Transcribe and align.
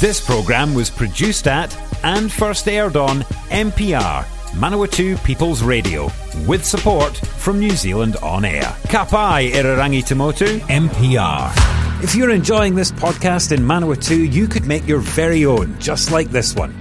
This 0.00 0.18
programme 0.18 0.72
was 0.72 0.88
produced 0.88 1.46
at 1.46 1.76
and 2.02 2.32
first 2.32 2.66
aired 2.66 2.96
on 2.96 3.20
MPR, 3.50 4.24
Manawatu 4.52 5.22
People's 5.24 5.62
Radio, 5.62 6.10
with 6.46 6.64
support 6.64 7.14
from 7.14 7.60
New 7.60 7.72
Zealand 7.72 8.16
On 8.22 8.46
Air. 8.46 8.62
Kapai 8.88 9.50
Irarangi 9.52 10.02
Tamotu, 10.02 10.58
MPR. 10.60 12.02
If 12.02 12.14
you're 12.14 12.30
enjoying 12.30 12.74
this 12.74 12.90
podcast 12.90 13.52
in 13.52 13.60
Manawatu, 13.60 14.32
you 14.32 14.48
could 14.48 14.64
make 14.64 14.88
your 14.88 15.00
very 15.00 15.44
own, 15.44 15.78
just 15.78 16.10
like 16.10 16.30
this 16.30 16.54
one. 16.54 16.72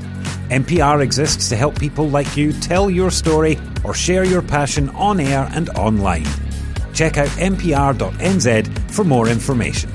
MPR 0.50 1.04
exists 1.04 1.50
to 1.50 1.58
help 1.58 1.78
people 1.78 2.10
like 2.10 2.38
you 2.38 2.54
tell 2.54 2.90
your 2.90 3.12
story 3.12 3.60
or 3.84 3.94
share 3.94 4.24
your 4.24 4.42
passion 4.42 4.88
on 4.92 5.20
air 5.20 5.50
and 5.52 5.68
online. 5.72 6.26
Check 6.94 7.18
out 7.18 7.28
mpr.nz 7.28 8.92
for 8.92 9.04
more 9.04 9.28
information. 9.28 9.92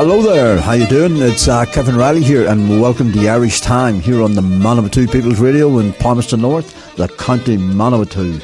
Hello 0.00 0.22
there, 0.22 0.58
how 0.58 0.72
you 0.72 0.86
doing? 0.86 1.18
It's 1.18 1.46
uh, 1.46 1.66
Kevin 1.66 1.94
Riley 1.94 2.22
here, 2.22 2.48
and 2.48 2.80
welcome 2.80 3.12
to 3.12 3.28
Irish 3.28 3.60
Time 3.60 4.00
here 4.00 4.22
on 4.22 4.32
the 4.32 4.40
Manawatu 4.40 5.12
People's 5.12 5.38
Radio 5.40 5.78
in 5.78 5.92
Palmerston 5.92 6.40
North, 6.40 6.96
the 6.96 7.06
County 7.06 7.58
Manawatu. 7.58 8.40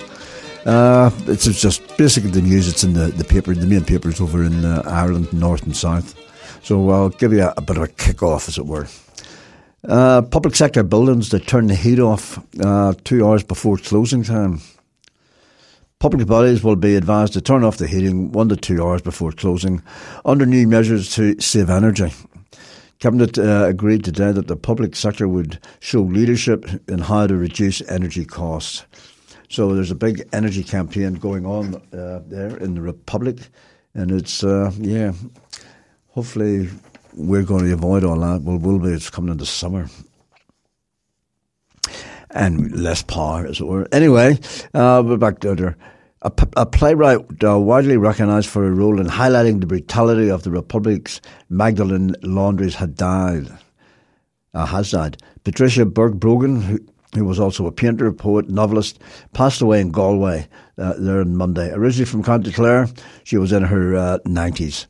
Uh, 0.67 1.11
it's 1.27 1.47
just 1.47 1.97
basically 1.97 2.31
the 2.31 2.43
news. 2.43 2.69
It's 2.69 2.85
in 2.85 2.93
the, 2.93 3.07
the 3.07 3.25
paper, 3.25 3.55
the 3.55 3.67
main 3.67 3.87
papers 3.87 4.21
over 4.21 4.45
in 4.45 4.67
uh, 4.67 4.83
Ireland, 4.85 5.33
North 5.33 5.63
and 5.63 5.75
South. 5.75 6.15
So 6.63 6.91
I'll 6.91 7.09
give 7.09 7.33
you 7.33 7.45
a, 7.45 7.55
a 7.57 7.63
bit 7.63 7.79
of 7.79 7.85
a 7.85 7.89
kick 7.89 8.23
off, 8.23 8.49
as 8.49 8.59
it 8.59 8.67
were. 8.67 8.87
Uh, 9.83 10.21
public 10.21 10.57
sector 10.57 10.83
buildings 10.83 11.31
that 11.31 11.47
turn 11.47 11.69
the 11.69 11.75
heat 11.75 12.01
off 12.01 12.39
uh, 12.61 12.93
two 13.05 13.27
hours 13.27 13.43
before 13.43 13.79
closing 13.79 14.23
time. 14.23 14.61
Public 15.99 16.27
bodies 16.27 16.63
will 16.63 16.77
be 16.77 16.95
advised 16.95 17.33
to 17.33 17.41
turn 17.41 17.65
off 17.65 17.79
the 17.79 17.87
heating 17.87 18.31
one 18.31 18.51
to 18.51 18.57
two 18.57 18.85
hours 18.85 19.01
before 19.01 19.33
closing 19.33 19.83
under 20.27 20.45
new 20.45 20.69
measures 20.69 21.15
to 21.15 21.41
save 21.41 21.71
energy. 21.71 22.13
Cabinet 22.99 23.39
uh, 23.39 23.65
agreed 23.65 24.05
today 24.05 24.31
that 24.31 24.47
the 24.47 24.57
public 24.57 24.95
sector 24.95 25.27
would 25.27 25.59
show 25.81 26.03
leadership 26.03 26.67
in 26.87 26.99
how 26.99 27.27
to 27.27 27.35
reduce 27.35 27.81
energy 27.89 28.27
costs. 28.27 28.85
So 29.49 29.75
there's 29.75 29.91
a 29.91 29.95
big 29.95 30.29
energy 30.35 30.63
campaign 30.63 31.15
going 31.15 31.47
on 31.47 31.77
uh, 31.95 32.21
there 32.27 32.59
in 32.59 32.75
the 32.75 32.83
Republic, 32.83 33.39
and 33.95 34.11
it's 34.11 34.45
uh, 34.45 34.73
yeah. 34.79 35.13
Hopefully, 36.11 36.69
we're 37.15 37.43
going 37.43 37.65
to 37.65 37.73
avoid 37.73 38.05
all 38.05 38.21
that. 38.21 38.43
Well, 38.43 38.59
will 38.59 38.79
be. 38.79 38.91
It's 38.91 39.09
coming 39.09 39.33
into 39.33 39.47
summer 39.47 39.89
and 42.37 42.73
less 42.73 43.03
power, 43.03 43.47
as 43.47 43.61
it 43.61 43.67
were. 43.67 43.89
Anyway, 43.93 44.39
uh, 44.75 45.03
we're 45.05 45.17
back 45.17 45.41
to. 45.41 45.75
A, 46.23 46.67
playwright 46.67 47.21
uh, 47.45 47.59
widely 47.59 47.97
recognised 47.97 48.49
for 48.49 48.67
a 48.67 48.73
role 48.73 49.01
in 49.01 49.07
highlighting 49.07 49.61
the 49.61 49.67
brutality 49.67 50.29
of 50.29 50.43
the 50.43 50.51
Republic's 50.51 51.21
Magdalene 51.51 52.17
Laundries 52.23 52.75
had 52.75 52.97
died. 52.97 53.47
Uh, 54.53 54.67
has 54.67 54.91
died. 54.91 55.19
Patricia 55.45 55.85
Burke 55.85 56.15
Brogan, 56.15 56.63
who, 56.63 56.79
who 57.15 57.25
was 57.25 57.39
also 57.39 57.67
a 57.67 57.73
painter, 57.73 58.11
poet, 58.13 58.49
novelist, 58.49 58.99
passed 59.35 59.61
away 59.61 59.81
in 59.81 59.93
Galway 59.93 60.49
uh, 60.79 60.95
there 60.99 61.21
on 61.21 61.37
Monday. 61.37 61.71
Originally 61.73 62.07
from 62.07 62.25
County 62.25 62.51
Clare, 62.51 62.89
she 63.23 63.37
was 63.37 63.53
in 63.53 63.63
her 63.63 63.95
uh, 63.95 64.19
90s. 64.27 64.87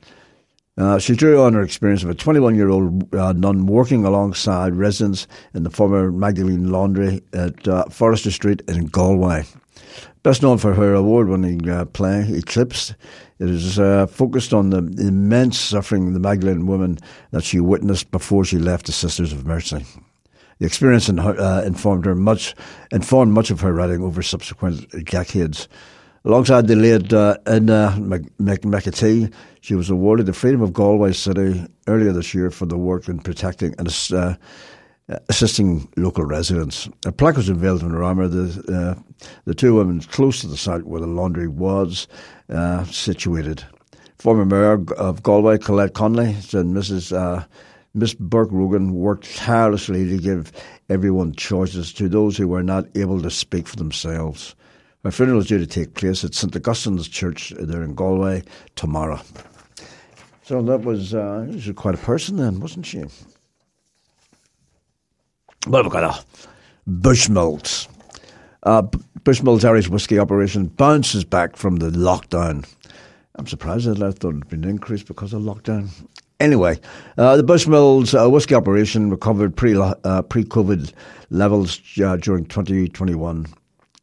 Uh, 0.79 0.99
she 0.99 1.15
drew 1.15 1.41
on 1.41 1.55
her 1.55 1.63
experience 1.63 2.03
of 2.03 2.11
a 2.11 2.15
21 2.15 2.55
year 2.55 2.69
old 2.69 3.15
uh, 3.15 3.33
nun 3.33 3.67
working 3.67 4.05
alongside 4.05 4.75
residents 4.75 5.27
in 5.55 5.63
the 5.63 5.71
former 5.71 6.13
Magdalene 6.13 6.71
Laundry 6.71 7.23
at 7.33 7.67
uh, 7.67 7.85
Forster 7.87 8.31
Street 8.31 8.63
in 8.69 8.87
Galway. 8.87 9.45
Best 10.23 10.43
known 10.43 10.59
for 10.59 10.75
her 10.75 10.93
award 10.93 11.29
winning 11.29 11.69
uh, 11.69 11.85
play, 11.87 12.27
Eclipse, 12.29 12.93
it 13.39 13.51
is 13.51 13.79
uh, 13.79 14.07
focused 14.07 14.55
on 14.55 14.71
the 14.71 14.79
immense 14.79 15.59
suffering 15.59 16.09
of 16.09 16.15
the 16.15 16.21
Magdalene 16.21 16.67
woman 16.67 16.99
that 17.33 17.45
she 17.45 17.61
witnessed 17.61 18.11
before 18.11 18.45
she 18.45 18.59
left 18.59 18.87
the 18.87 18.93
Sisters 18.93 19.33
of 19.33 19.47
Mercy. 19.47 19.84
The 20.59 20.67
experience 20.67 21.11
in 21.11 21.19
her, 21.19 21.39
uh, 21.39 21.62
informed 21.62 22.06
her 22.06 22.15
much, 22.15 22.55
informed 22.91 23.33
much 23.33 23.50
of 23.50 23.61
her 23.61 23.75
writing 23.75 24.03
over 24.03 24.23
subsequent 24.23 24.89
decades. 25.05 25.69
Alongside 26.26 26.66
the 26.66 26.75
late 26.75 27.12
uh, 27.12 27.37
Edna 27.47 27.94
McAtee, 28.00 29.32
she 29.60 29.76
was 29.76 29.88
awarded 29.88 30.26
the 30.26 30.32
Freedom 30.32 30.60
of 30.60 30.72
Galway 30.72 31.12
City 31.12 31.64
earlier 31.87 32.12
this 32.12 32.34
year 32.34 32.50
for 32.50 32.66
the 32.66 32.76
work 32.76 33.06
in 33.06 33.20
protecting 33.20 33.76
and 33.78 33.87
uh, 34.12 34.34
assisting 35.28 35.88
local 35.97 36.25
residents. 36.25 36.88
A 37.04 37.12
plaque 37.12 37.37
was 37.37 37.48
unveiled 37.48 37.82
in 37.82 37.94
Rammer. 37.94 38.26
The, 38.26 38.97
uh, 38.98 39.25
the 39.44 39.54
two 39.54 39.76
women 39.76 40.00
close 40.00 40.41
to 40.41 40.48
the 40.48 40.56
site 40.56 40.82
where 40.82 41.00
the 41.00 41.06
laundry 41.06 41.47
was 41.47 42.09
uh, 42.50 42.82
situated. 42.87 43.62
Former 44.19 44.44
Mayor 44.44 44.84
of 44.98 45.22
Galway, 45.22 45.58
Colette 45.58 45.94
Connolly, 45.94 46.34
said 46.41 46.66
Mrs. 46.66 47.16
Uh, 47.16 47.44
Miss 47.94 48.14
Burke 48.14 48.50
Brogan 48.50 48.94
worked 48.94 49.37
tirelessly 49.37 50.08
to 50.08 50.19
give 50.19 50.50
everyone 50.88 51.34
choices 51.37 51.93
to 51.93 52.08
those 52.08 52.37
who 52.37 52.48
were 52.48 52.64
not 52.64 52.84
able 52.97 53.22
to 53.22 53.31
speak 53.31 53.69
for 53.69 53.76
themselves. 53.76 54.56
My 55.06 55.12
funeral 55.12 55.39
is 55.39 55.47
due 55.47 55.59
to 55.59 55.69
take 55.69 55.94
place 55.94 56.25
at 56.25 56.34
St 56.34 56.56
Augustine's 56.56 57.06
Church 57.06 57.53
there 57.61 57.84
in 57.84 57.94
Galway 57.94 58.43
tomorrow. 58.75 59.21
So 60.43 60.61
that 60.62 60.81
was, 60.81 61.15
uh, 61.15 61.47
was 61.49 61.71
quite 61.77 61.94
a 61.94 61.99
person 61.99 62.39
then, 62.39 62.59
wasn't 62.59 62.87
she? 62.87 63.05
Well, 65.69 65.84
we've 65.84 65.93
got 65.93 66.03
a 66.03 66.25
Bushmills. 66.91 67.87
Uh, 68.65 68.83
Bushmills 69.22 69.65
Irish 69.65 69.89
whiskey 69.89 70.19
operation 70.19 70.67
bounces 70.67 71.23
back 71.23 71.55
from 71.55 71.77
the 71.77 71.91
lockdown. 71.91 72.69
I'm 73.37 73.47
surprised 73.47 73.87
that 73.87 74.03
I 74.03 74.11
thought 74.11 74.34
it 74.34 74.38
had 74.38 74.49
been 74.49 74.65
increased 74.65 75.06
because 75.06 75.33
of 75.33 75.43
lockdown. 75.43 75.88
Anyway, 76.41 76.81
uh, 77.17 77.37
the 77.37 77.44
Bushmills 77.44 78.12
uh, 78.12 78.28
whiskey 78.28 78.56
operation 78.56 79.11
recovered 79.11 79.55
pre 79.55 79.77
uh, 79.77 80.23
pre 80.23 80.43
COVID 80.43 80.93
levels 81.31 81.81
uh, 82.05 82.17
during 82.17 82.44
2021 82.47 83.47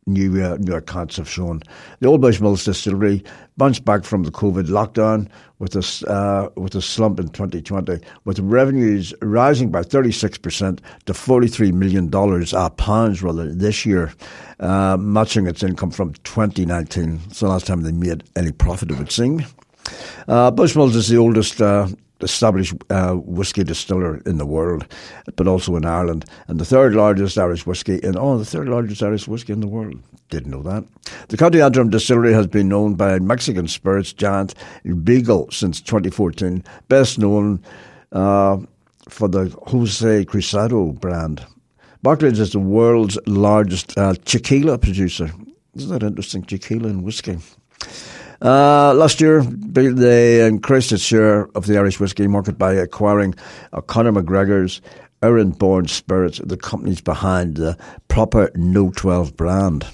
new 0.06 0.44
uh, 0.44 0.58
new 0.59 0.75
accounts 0.75 1.18
have 1.18 1.30
shown. 1.30 1.62
The 2.00 2.08
Old 2.08 2.22
Bushmills 2.22 2.66
distillery 2.66 3.24
bounced 3.58 3.86
back 3.86 4.03
from 4.03 4.24
the 4.24 4.31
COVID 4.31 4.68
lockdown 4.68 5.28
with 5.59 5.75
a 5.75 6.09
uh, 6.09 6.50
with 6.59 6.75
a 6.75 6.81
slump 6.81 7.19
in 7.19 7.30
2020, 7.30 8.00
with 8.25 8.40
revenues 8.40 9.14
rising 9.22 9.72
by 9.72 9.84
36 9.84 10.38
percent 10.38 10.81
to 11.06 11.14
43 11.14 11.72
million 11.72 12.09
dollars 12.09 12.53
uh, 12.53 12.69
pounds 12.72 13.24
rather 13.24 13.52
this 13.53 13.86
year, 13.86 14.14
uh, 14.59 14.97
matching 14.97 15.47
its 15.47 15.64
income 15.64 15.91
from 15.91 16.14
2019. 16.24 17.20
It's 17.28 17.40
the 17.40 17.47
last 17.47 17.68
time 17.68 17.81
they 17.81 17.91
made 17.91 18.24
any 18.35 18.52
profit, 18.52 18.91
it 18.91 18.97
would 18.97 19.12
seem. 19.12 19.46
Uh, 20.28 20.52
Bushmills 20.52 20.96
is 20.96 21.09
the 21.09 21.18
oldest 21.18 21.62
uh, 21.62 21.88
established 22.23 22.73
uh, 22.89 23.13
whisky 23.13 23.63
distiller 23.63 24.17
in 24.25 24.38
the 24.38 24.45
world, 24.45 24.85
but 25.35 25.47
also 25.47 25.75
in 25.75 25.85
Ireland, 25.85 26.25
and 26.47 26.59
the 26.59 26.66
third 26.66 26.95
largest 26.95 27.38
Irish 27.38 27.66
whiskey 27.66 27.97
in 27.97 28.17
oh, 28.17 28.38
the 28.38 28.45
third 28.45 28.69
largest 28.69 29.03
Irish 29.03 29.28
whisky 29.28 29.53
in 29.53 29.59
the 29.59 29.67
world. 29.67 30.01
Didn't 30.29 30.51
know 30.51 30.63
that. 30.63 30.84
The 31.28 31.38
County 31.38 31.61
Antrim 31.61 31.89
distillery 31.89 32.34
has 32.34 32.47
been 32.47 32.67
known 32.67 32.95
by 32.95 33.19
Mexican 33.19 33.67
spirits 33.67 34.13
giant 34.13 34.56
Becle 34.85 35.53
since 35.53 35.81
2014, 35.81 36.63
best 36.88 37.19
known 37.19 37.61
uh, 38.11 38.57
for 39.09 39.28
the 39.28 39.55
Jose 39.67 40.25
Cuervo 40.25 41.00
brand. 41.00 41.45
Barclays 42.01 42.40
is 42.40 42.51
the 42.51 42.59
world's 42.59 43.17
largest 43.28 43.97
uh, 43.97 44.13
tequila 44.25 44.78
producer. 44.78 45.31
Isn't 45.75 45.90
that 45.90 46.03
interesting? 46.03 46.44
Tequila 46.44 46.90
and 46.90 47.03
whiskey. 47.03 47.38
Uh, 48.44 48.94
last 48.94 49.22
year, 49.22 49.42
they 49.42 50.46
increased 50.46 50.92
its 50.92 51.04
share 51.04 51.48
of 51.56 51.66
the 51.66 51.78
Irish 51.78 52.00
whiskey 52.00 52.28
market 52.28 52.58
by 52.58 52.74
acquiring 52.74 53.34
Conor 53.88 54.12
McGregor's 54.12 54.81
Eire 55.22 55.46
Born 55.46 55.88
Spirits, 55.88 56.42
the 56.44 56.58
companies 56.58 57.00
behind 57.00 57.56
the 57.56 57.78
proper 58.09 58.52
No 58.56 58.92
12 58.92 59.38
brand. 59.38 59.88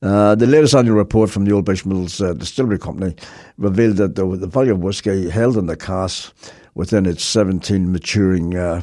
Uh, 0.00 0.36
the 0.36 0.46
latest 0.46 0.76
annual 0.76 0.96
report 0.96 1.28
from 1.28 1.44
the 1.44 1.50
Old 1.50 1.66
Bushmills 1.66 2.24
uh, 2.24 2.32
Distillery 2.34 2.78
Company 2.78 3.16
revealed 3.56 3.96
that 3.96 4.14
the, 4.14 4.24
the 4.36 4.46
volume 4.46 4.76
of 4.76 4.82
whiskey 4.82 5.28
held 5.28 5.56
in 5.56 5.66
the 5.66 5.76
cask 5.76 6.32
within 6.76 7.04
its 7.04 7.24
17 7.24 7.90
maturing 7.90 8.56
uh, 8.56 8.80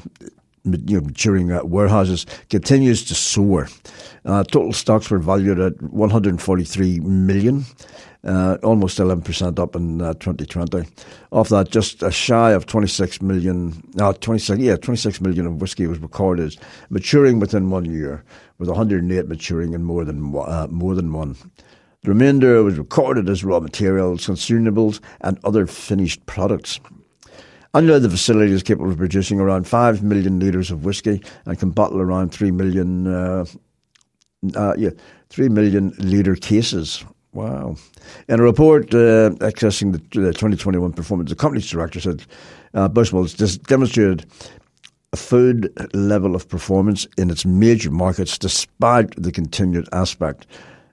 you 0.66 1.00
know, 1.00 1.06
maturing 1.06 1.52
uh, 1.52 1.64
warehouses 1.64 2.26
continues 2.50 3.06
to 3.06 3.16
soar. 3.16 3.70
Uh, 4.26 4.44
total 4.44 4.74
stocks 4.74 5.10
were 5.10 5.20
valued 5.20 5.60
at 5.60 5.82
143 5.82 7.00
million 7.00 7.64
uh, 8.26 8.58
almost 8.64 8.98
11% 8.98 9.60
up 9.60 9.76
in 9.76 10.02
uh, 10.02 10.14
2020. 10.16 10.84
Of 11.32 11.50
that, 11.50 11.70
just 11.70 12.04
a 12.04 12.12
shy 12.12 12.52
of 12.52 12.66
26 12.66 13.22
million, 13.22 13.84
uh, 14.00 14.14
26, 14.14 14.60
yeah, 14.60 14.76
26 14.76 15.22
million 15.22 15.46
of 15.46 15.62
whiskey 15.62 15.88
was 15.88 16.00
recorded, 16.00 16.58
maturing 16.90 17.40
within 17.40 17.70
one 17.70 17.86
year, 17.86 18.24
with 18.58 18.70
108 18.70 19.28
maturing 19.28 19.74
in 19.74 19.84
more 19.84 20.04
than, 20.06 20.36
uh, 20.36 20.68
more 20.70 20.96
than 20.96 21.12
one. 21.14 21.36
The 22.02 22.10
remainder 22.10 22.64
was 22.64 22.78
recorded 22.78 23.30
as 23.30 23.44
raw 23.44 23.60
materials, 23.60 24.28
consumables, 24.28 25.00
and 25.22 25.40
other 25.44 25.66
finished 25.66 26.26
products. 26.26 26.80
Annually, 27.74 28.00
the 28.00 28.10
facility 28.10 28.54
is 28.54 28.64
capable 28.64 28.92
of 28.92 28.98
producing 28.98 29.40
around 29.40 29.68
5 29.68 30.02
million 30.02 30.40
litres 30.40 30.72
of 30.72 30.86
whiskey 30.86 31.22
and 31.46 31.60
can 31.60 31.72
bottle 31.72 32.00
around 32.00 32.32
3 32.32 32.52
million 32.52 33.08
uh, 33.08 33.46
uh, 34.56 34.74
yeah, 34.78 34.92
3 35.30 35.50
million 35.50 35.94
litre 35.98 36.36
cases. 36.36 37.04
Wow. 37.36 37.76
In 38.30 38.40
a 38.40 38.44
report 38.44 38.94
uh, 38.94 39.32
accessing 39.42 39.92
the, 39.92 39.98
the, 40.18 40.32
2021 40.32 40.94
performance, 40.94 41.30
the 41.30 41.36
company's 41.36 41.70
director 41.70 42.00
said 42.00 42.24
uh, 42.74 42.88
Bushmills 42.88 43.62
demonstrated 43.64 44.26
a 45.12 45.18
food 45.18 45.70
level 45.94 46.34
of 46.34 46.48
performance 46.48 47.06
in 47.18 47.30
its 47.30 47.46
major 47.46 47.92
markets 47.92 48.38
despite 48.38 49.22
the 49.22 49.34
continued 49.34 49.90
aspect 49.92 50.48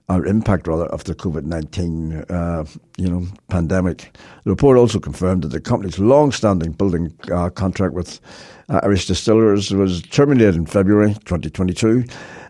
or 0.09 0.25
impact 0.25 0.67
rather 0.67 0.87
of 0.87 1.05
the 1.05 1.15
COVID 1.15 1.45
nineteen 1.45 2.25
uh, 2.29 2.65
you 2.97 3.09
know 3.09 3.25
pandemic. 3.47 4.13
The 4.43 4.49
report 4.49 4.77
also 4.77 4.99
confirmed 4.99 5.43
that 5.43 5.47
the 5.47 5.61
company's 5.61 5.97
long-standing 5.97 6.73
building 6.73 7.17
uh, 7.31 7.51
contract 7.51 7.93
with 7.93 8.19
uh, 8.67 8.81
Irish 8.83 9.07
Distillers 9.07 9.71
was 9.71 10.01
terminated 10.01 10.55
in 10.55 10.65
February 10.65 11.13
2022, 11.25 12.03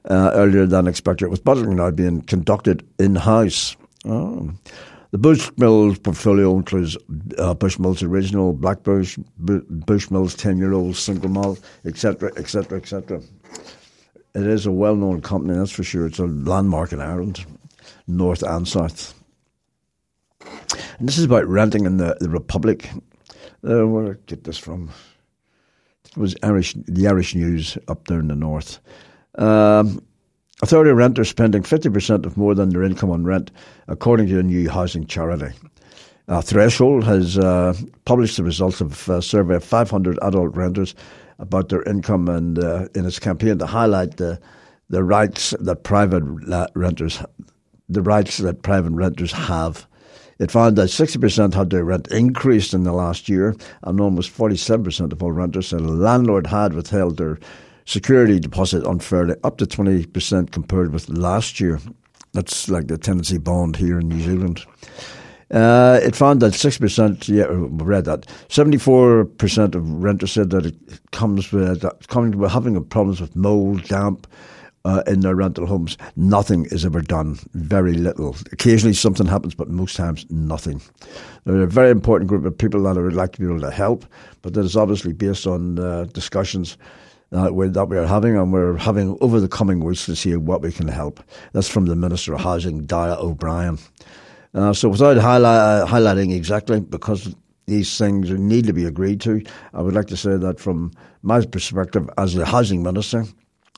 uh, 0.09 0.31
earlier 0.33 0.65
than 0.65 0.87
expected, 0.87 1.29
with 1.29 1.43
bottling 1.43 1.75
now 1.75 1.91
being 1.91 2.21
conducted 2.21 2.83
in 2.97 3.15
house. 3.15 3.75
Oh. 4.05 4.51
The 5.11 5.19
Bushmills 5.19 6.01
portfolio 6.01 6.57
includes 6.57 6.97
uh, 7.37 7.53
Bushmills 7.53 8.01
Original, 8.01 8.51
Black 8.51 8.81
Bush, 8.81 9.19
Bushmills 9.39 10.35
10 10.35 10.57
year 10.57 10.73
old 10.73 10.95
single 10.95 11.29
malt, 11.29 11.59
etc., 11.85 12.31
etc., 12.35 12.79
etc. 12.79 13.21
It 14.33 14.47
is 14.47 14.65
a 14.65 14.71
well 14.71 14.95
known 14.95 15.21
company, 15.21 15.55
that's 15.55 15.71
for 15.71 15.83
sure. 15.83 16.07
It's 16.07 16.17
a 16.17 16.25
landmark 16.25 16.93
in 16.93 16.99
Ireland, 16.99 17.45
north 18.07 18.41
and 18.41 18.67
south. 18.67 19.13
And 20.97 21.07
this 21.07 21.19
is 21.19 21.25
about 21.25 21.47
renting 21.47 21.85
in 21.85 21.97
the, 21.97 22.17
the 22.19 22.29
Republic. 22.29 22.89
Uh, 23.63 23.87
where 23.87 24.05
did 24.05 24.15
I 24.15 24.19
get 24.25 24.43
this 24.45 24.57
from? 24.57 24.89
It 26.05 26.17
was 26.17 26.35
Irish, 26.41 26.73
the 26.73 27.07
Irish 27.07 27.35
News 27.35 27.77
up 27.87 28.07
there 28.07 28.19
in 28.19 28.29
the 28.29 28.35
north. 28.35 28.79
Um, 29.35 30.03
Authority 30.63 30.93
renters 30.93 31.27
spending 31.27 31.61
50% 31.61 32.25
of 32.25 32.37
more 32.37 32.55
than 32.55 32.69
their 32.69 32.83
income 32.83 33.11
on 33.11 33.25
rent, 33.25 33.51
according 33.89 34.27
to 34.27 34.39
a 34.39 34.43
new 34.43 34.69
housing 34.69 35.05
charity. 35.05 35.53
Uh, 36.29 36.39
Threshold 36.39 37.03
has 37.03 37.37
uh, 37.37 37.73
published 38.05 38.37
the 38.37 38.45
results 38.45 38.79
of 38.79 39.09
a 39.09 39.21
survey 39.21 39.55
of 39.55 39.63
500 39.65 40.17
adult 40.21 40.55
renters 40.55 40.95
about 41.37 41.67
their 41.67 41.83
income 41.83 42.29
and 42.29 42.59
uh, 42.59 42.87
in 42.95 43.05
its 43.05 43.19
campaign 43.19 43.57
to 43.57 43.65
highlight 43.65 44.15
the 44.15 44.39
the 44.87 45.03
rights 45.03 45.53
that 45.59 45.83
private 45.83 46.23
renters 46.75 47.21
the 47.89 48.01
rights 48.01 48.37
that 48.37 48.61
private 48.61 48.93
renters 48.93 49.33
have. 49.33 49.85
It 50.39 50.49
found 50.49 50.77
that 50.77 50.87
60% 50.87 51.53
had 51.53 51.71
their 51.71 51.83
rent 51.83 52.07
increased 52.07 52.73
in 52.73 52.83
the 52.83 52.93
last 52.93 53.27
year, 53.27 53.53
and 53.81 53.99
almost 53.99 54.31
47% 54.31 55.11
of 55.11 55.21
all 55.21 55.33
renters 55.33 55.67
said 55.67 55.81
a 55.81 55.83
landlord 55.83 56.47
had 56.47 56.73
withheld 56.73 57.17
their 57.17 57.37
security 57.85 58.39
deposit 58.39 58.85
unfairly, 58.85 59.35
up 59.43 59.57
to 59.57 59.65
20% 59.65 60.51
compared 60.51 60.93
with 60.93 61.09
last 61.09 61.59
year. 61.59 61.79
That's 62.33 62.69
like 62.69 62.87
the 62.87 62.97
tenancy 62.97 63.37
bond 63.37 63.75
here 63.75 63.99
in 63.99 64.09
New 64.09 64.21
Zealand. 64.21 64.65
Uh, 65.51 65.99
it 66.01 66.15
found 66.15 66.41
that 66.41 66.53
6%, 66.53 67.27
yeah, 67.27 67.45
read 67.49 68.05
that, 68.05 68.25
74% 68.49 69.75
of 69.75 69.87
renters 70.03 70.31
said 70.31 70.49
that 70.49 70.65
it 70.65 70.75
comes 71.11 71.51
with, 71.51 71.85
coming 72.07 72.35
with 72.37 72.51
having 72.51 72.83
problems 72.85 73.21
with 73.21 73.35
mold, 73.35 73.83
damp, 73.83 74.25
uh, 74.85 75.03
in 75.07 75.21
their 75.21 75.35
rental 75.35 75.65
homes. 75.65 75.97
Nothing 76.15 76.65
is 76.65 76.85
ever 76.85 77.01
done. 77.01 77.39
Very 77.53 77.93
little. 77.93 78.35
Occasionally 78.51 78.93
something 78.93 79.27
happens, 79.27 79.55
but 79.55 79.69
most 79.69 79.95
times 79.95 80.25
nothing. 80.29 80.81
They're 81.45 81.63
a 81.63 81.67
very 81.67 81.91
important 81.91 82.29
group 82.29 82.45
of 82.45 82.57
people 82.57 82.83
that 82.83 82.97
I 82.97 83.01
would 83.01 83.13
like 83.13 83.33
to 83.33 83.39
be 83.39 83.45
able 83.45 83.61
to 83.61 83.71
help, 83.71 84.05
but 84.41 84.53
that 84.53 84.65
is 84.65 84.75
obviously 84.75 85.13
based 85.13 85.47
on 85.47 85.79
uh, 85.79 86.05
discussions 86.13 86.77
that 87.33 87.55
we, 87.55 87.67
that 87.67 87.85
we 87.85 87.97
are 87.97 88.05
having, 88.05 88.37
and 88.37 88.53
we're 88.53 88.77
having 88.77 89.17
over 89.19 89.39
the 89.39 89.47
coming 89.47 89.83
weeks 89.83 90.05
to 90.05 90.15
see 90.15 90.35
what 90.35 90.61
we 90.61 90.71
can 90.71 90.87
help. 90.87 91.19
That's 91.53 91.67
from 91.67 91.85
the 91.85 91.95
Minister 91.95 92.35
of 92.35 92.41
Housing, 92.41 92.85
Darragh 92.85 93.17
O'Brien. 93.17 93.79
Uh, 94.53 94.71
so 94.71 94.87
without 94.87 95.17
highlight, 95.17 95.57
uh, 95.57 95.87
highlighting 95.87 96.35
exactly, 96.35 96.79
because 96.79 97.35
these 97.65 97.97
things 97.97 98.29
need 98.29 98.67
to 98.67 98.73
be 98.73 98.85
agreed 98.85 99.19
to, 99.21 99.41
I 99.73 99.81
would 99.81 99.95
like 99.95 100.05
to 100.07 100.17
say 100.17 100.37
that 100.37 100.59
from 100.59 100.91
my 101.23 101.43
perspective 101.43 102.07
as 102.19 102.35
the 102.35 102.45
housing 102.45 102.83
minister, 102.83 103.25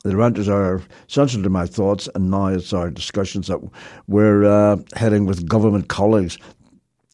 the 0.04 0.18
renters 0.18 0.50
are 0.50 0.82
central 1.08 1.42
to 1.42 1.50
my 1.50 1.66
thoughts, 1.66 2.10
and 2.14 2.30
now 2.30 2.48
it's 2.48 2.74
our 2.74 2.92
discussions 2.92 3.48
that 3.48 3.60
we're 4.08 4.44
uh, 4.44 4.76
heading 4.96 5.26
with 5.26 5.48
government 5.48 5.88
colleagues 5.88 6.38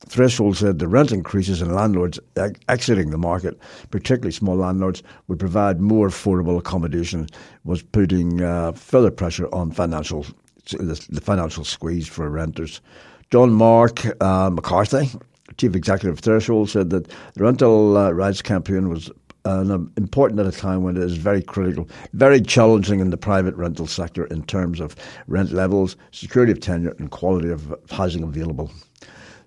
Threshold 0.07 0.57
said 0.57 0.79
the 0.79 0.87
rent 0.87 1.11
increases 1.11 1.61
and 1.61 1.73
landlords 1.73 2.19
exiting 2.67 3.11
the 3.11 3.17
market, 3.17 3.59
particularly 3.91 4.31
small 4.31 4.55
landlords, 4.55 5.03
would 5.27 5.39
provide 5.39 5.79
more 5.79 6.09
affordable 6.09 6.57
accommodation, 6.57 7.27
was 7.63 7.81
putting 7.81 8.41
uh, 8.41 8.71
further 8.73 9.11
pressure 9.11 9.47
on 9.53 9.71
financial 9.71 10.25
the, 10.69 11.21
financial 11.21 11.63
squeeze 11.63 12.07
for 12.07 12.29
renters. 12.29 12.81
John 13.29 13.51
Mark 13.51 14.05
uh, 14.21 14.49
McCarthy, 14.49 15.09
chief 15.57 15.75
executive 15.75 16.17
of 16.17 16.19
Threshold, 16.19 16.69
said 16.69 16.89
that 16.91 17.07
the 17.33 17.43
rental 17.43 17.97
uh, 17.97 18.11
rights 18.11 18.41
campaign 18.41 18.89
was 18.89 19.09
um, 19.45 19.91
important 19.97 20.39
at 20.39 20.45
a 20.45 20.51
time 20.51 20.83
when 20.83 20.97
it 20.97 21.03
is 21.03 21.17
very 21.17 21.41
critical, 21.41 21.89
very 22.13 22.41
challenging 22.41 22.99
in 22.99 23.09
the 23.09 23.17
private 23.17 23.55
rental 23.55 23.87
sector 23.87 24.25
in 24.25 24.43
terms 24.43 24.79
of 24.79 24.95
rent 25.27 25.51
levels, 25.51 25.95
security 26.11 26.51
of 26.51 26.59
tenure, 26.59 26.95
and 26.99 27.11
quality 27.11 27.49
of 27.49 27.73
housing 27.89 28.23
available. 28.23 28.71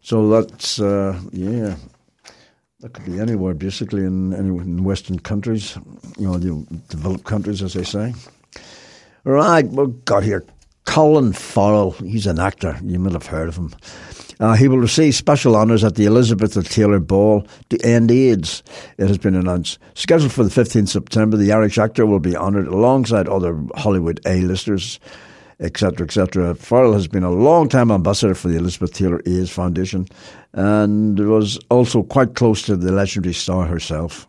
So 0.05 0.29
that's 0.29 0.79
uh, 0.79 1.19
yeah, 1.33 1.77
that 2.81 2.93
could 2.93 3.07
be 3.07 3.19
anywhere 3.19 3.55
basically 3.55 4.05
in 4.05 4.35
any 4.35 4.51
in 4.51 4.85
Western 4.85 5.19
countries, 5.19 5.79
you 6.19 6.27
know, 6.27 6.37
the 6.37 6.67
developed 6.91 7.25
countries, 7.25 7.63
as 7.63 7.73
they 7.73 7.85
say. 7.85 8.13
Right, 9.25 9.67
we've 9.67 10.05
got 10.05 10.23
here 10.23 10.45
Colin 10.85 11.33
Farrell. 11.33 11.93
He's 11.93 12.27
an 12.27 12.39
actor. 12.39 12.79
You 12.85 12.99
might 12.99 13.15
have 13.15 13.25
heard 13.25 13.49
of 13.49 13.57
him. 13.57 13.75
Uh, 14.41 14.53
he 14.53 14.69
will 14.69 14.79
receive 14.79 15.15
special 15.15 15.57
honours 15.57 15.83
at 15.83 15.95
the 15.95 16.05
Elizabeth 16.05 16.53
Taylor 16.69 17.01
Ball 17.01 17.47
to 17.71 17.81
end 17.83 18.11
AIDS, 18.11 18.63
it 18.99 19.09
has 19.09 19.17
been 19.17 19.35
announced. 19.35 19.79
Scheduled 19.95 20.33
for 20.33 20.45
the 20.45 20.51
15th 20.51 20.89
September, 20.89 21.39
the 21.39 21.53
Irish 21.53 21.79
actor 21.79 22.05
will 22.05 22.21
be 22.21 22.37
honoured 22.37 22.67
alongside 22.67 23.27
other 23.27 23.59
Hollywood 23.77 24.21
A-listers 24.27 25.01
etc., 25.61 26.07
etc. 26.07 26.55
Farrell 26.55 26.93
has 26.93 27.09
been 27.09 27.23
a 27.23 27.31
long-time 27.31 27.91
ambassador 27.91 28.35
for 28.35 28.49
the 28.49 28.57
Elizabeth 28.57 28.93
Taylor 28.93 29.21
AIDS 29.27 29.51
Foundation 29.51 30.07
and 30.53 31.19
was 31.19 31.59
also 31.71 32.03
quite 32.03 32.35
close 32.35 32.63
to 32.63 32.77
the 32.77 32.93
legendary 32.93 33.35
star 33.35 33.67
herself. 33.67 34.29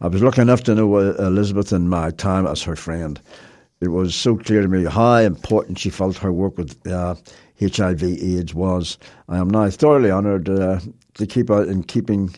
I 0.00 0.08
was 0.08 0.22
lucky 0.22 0.42
enough 0.42 0.64
to 0.64 0.74
know 0.74 0.94
uh, 0.96 1.14
Elizabeth 1.18 1.72
in 1.72 1.88
my 1.88 2.10
time 2.10 2.46
as 2.46 2.62
her 2.62 2.76
friend. 2.76 3.20
It 3.80 3.88
was 3.88 4.14
so 4.14 4.36
clear 4.36 4.62
to 4.62 4.68
me 4.68 4.84
how 4.84 5.16
important 5.16 5.78
she 5.78 5.90
felt 5.90 6.18
her 6.18 6.32
work 6.32 6.58
with 6.58 6.86
uh, 6.86 7.14
HIV/AIDS 7.60 8.54
was. 8.54 8.98
I 9.28 9.38
am 9.38 9.48
now 9.48 9.70
thoroughly 9.70 10.10
honoured 10.10 10.48
uh, 10.48 10.80
to 11.14 11.26
keep 11.26 11.50
in 11.50 11.84
keeping 11.84 12.34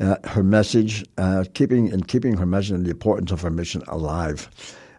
uh, 0.00 0.16
her 0.24 0.42
message, 0.42 1.04
uh, 1.18 1.44
keeping 1.54 1.88
in 1.88 2.02
keeping 2.02 2.36
her 2.36 2.46
message 2.46 2.72
and 2.72 2.86
the 2.86 2.90
importance 2.90 3.30
of 3.30 3.40
her 3.42 3.50
mission 3.50 3.82
alive. 3.86 4.48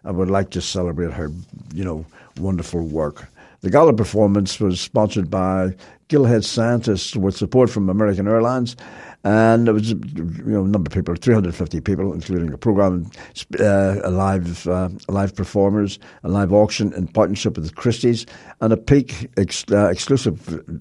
I 0.06 0.12
would 0.12 0.30
like 0.30 0.50
to 0.50 0.62
celebrate 0.62 1.12
her, 1.12 1.30
you 1.74 1.84
know, 1.84 2.06
wonderful 2.38 2.80
work. 2.80 3.26
The 3.62 3.70
gala 3.70 3.92
performance 3.92 4.60
was 4.60 4.80
sponsored 4.80 5.28
by 5.28 5.74
Gilead 6.08 6.44
Sciences 6.44 7.16
with 7.16 7.36
support 7.36 7.68
from 7.68 7.90
American 7.90 8.28
Airlines. 8.28 8.76
And 9.24 9.66
there 9.66 9.74
was 9.74 9.90
you 9.90 9.98
know, 10.44 10.64
a 10.64 10.68
number 10.68 10.88
of 10.88 10.94
people, 10.94 11.16
350 11.16 11.80
people, 11.80 12.12
including 12.12 12.52
a 12.52 12.58
program, 12.58 13.10
uh, 13.58 13.96
a 14.04 14.10
live, 14.10 14.68
uh, 14.68 14.90
live 15.08 15.34
performers, 15.34 15.98
a 16.22 16.28
live 16.28 16.52
auction 16.52 16.92
in 16.92 17.08
partnership 17.08 17.56
with 17.56 17.74
Christie's, 17.74 18.24
and 18.60 18.72
a 18.72 18.76
peak 18.76 19.28
ex- 19.36 19.64
uh, 19.72 19.88
exclusive 19.88 20.80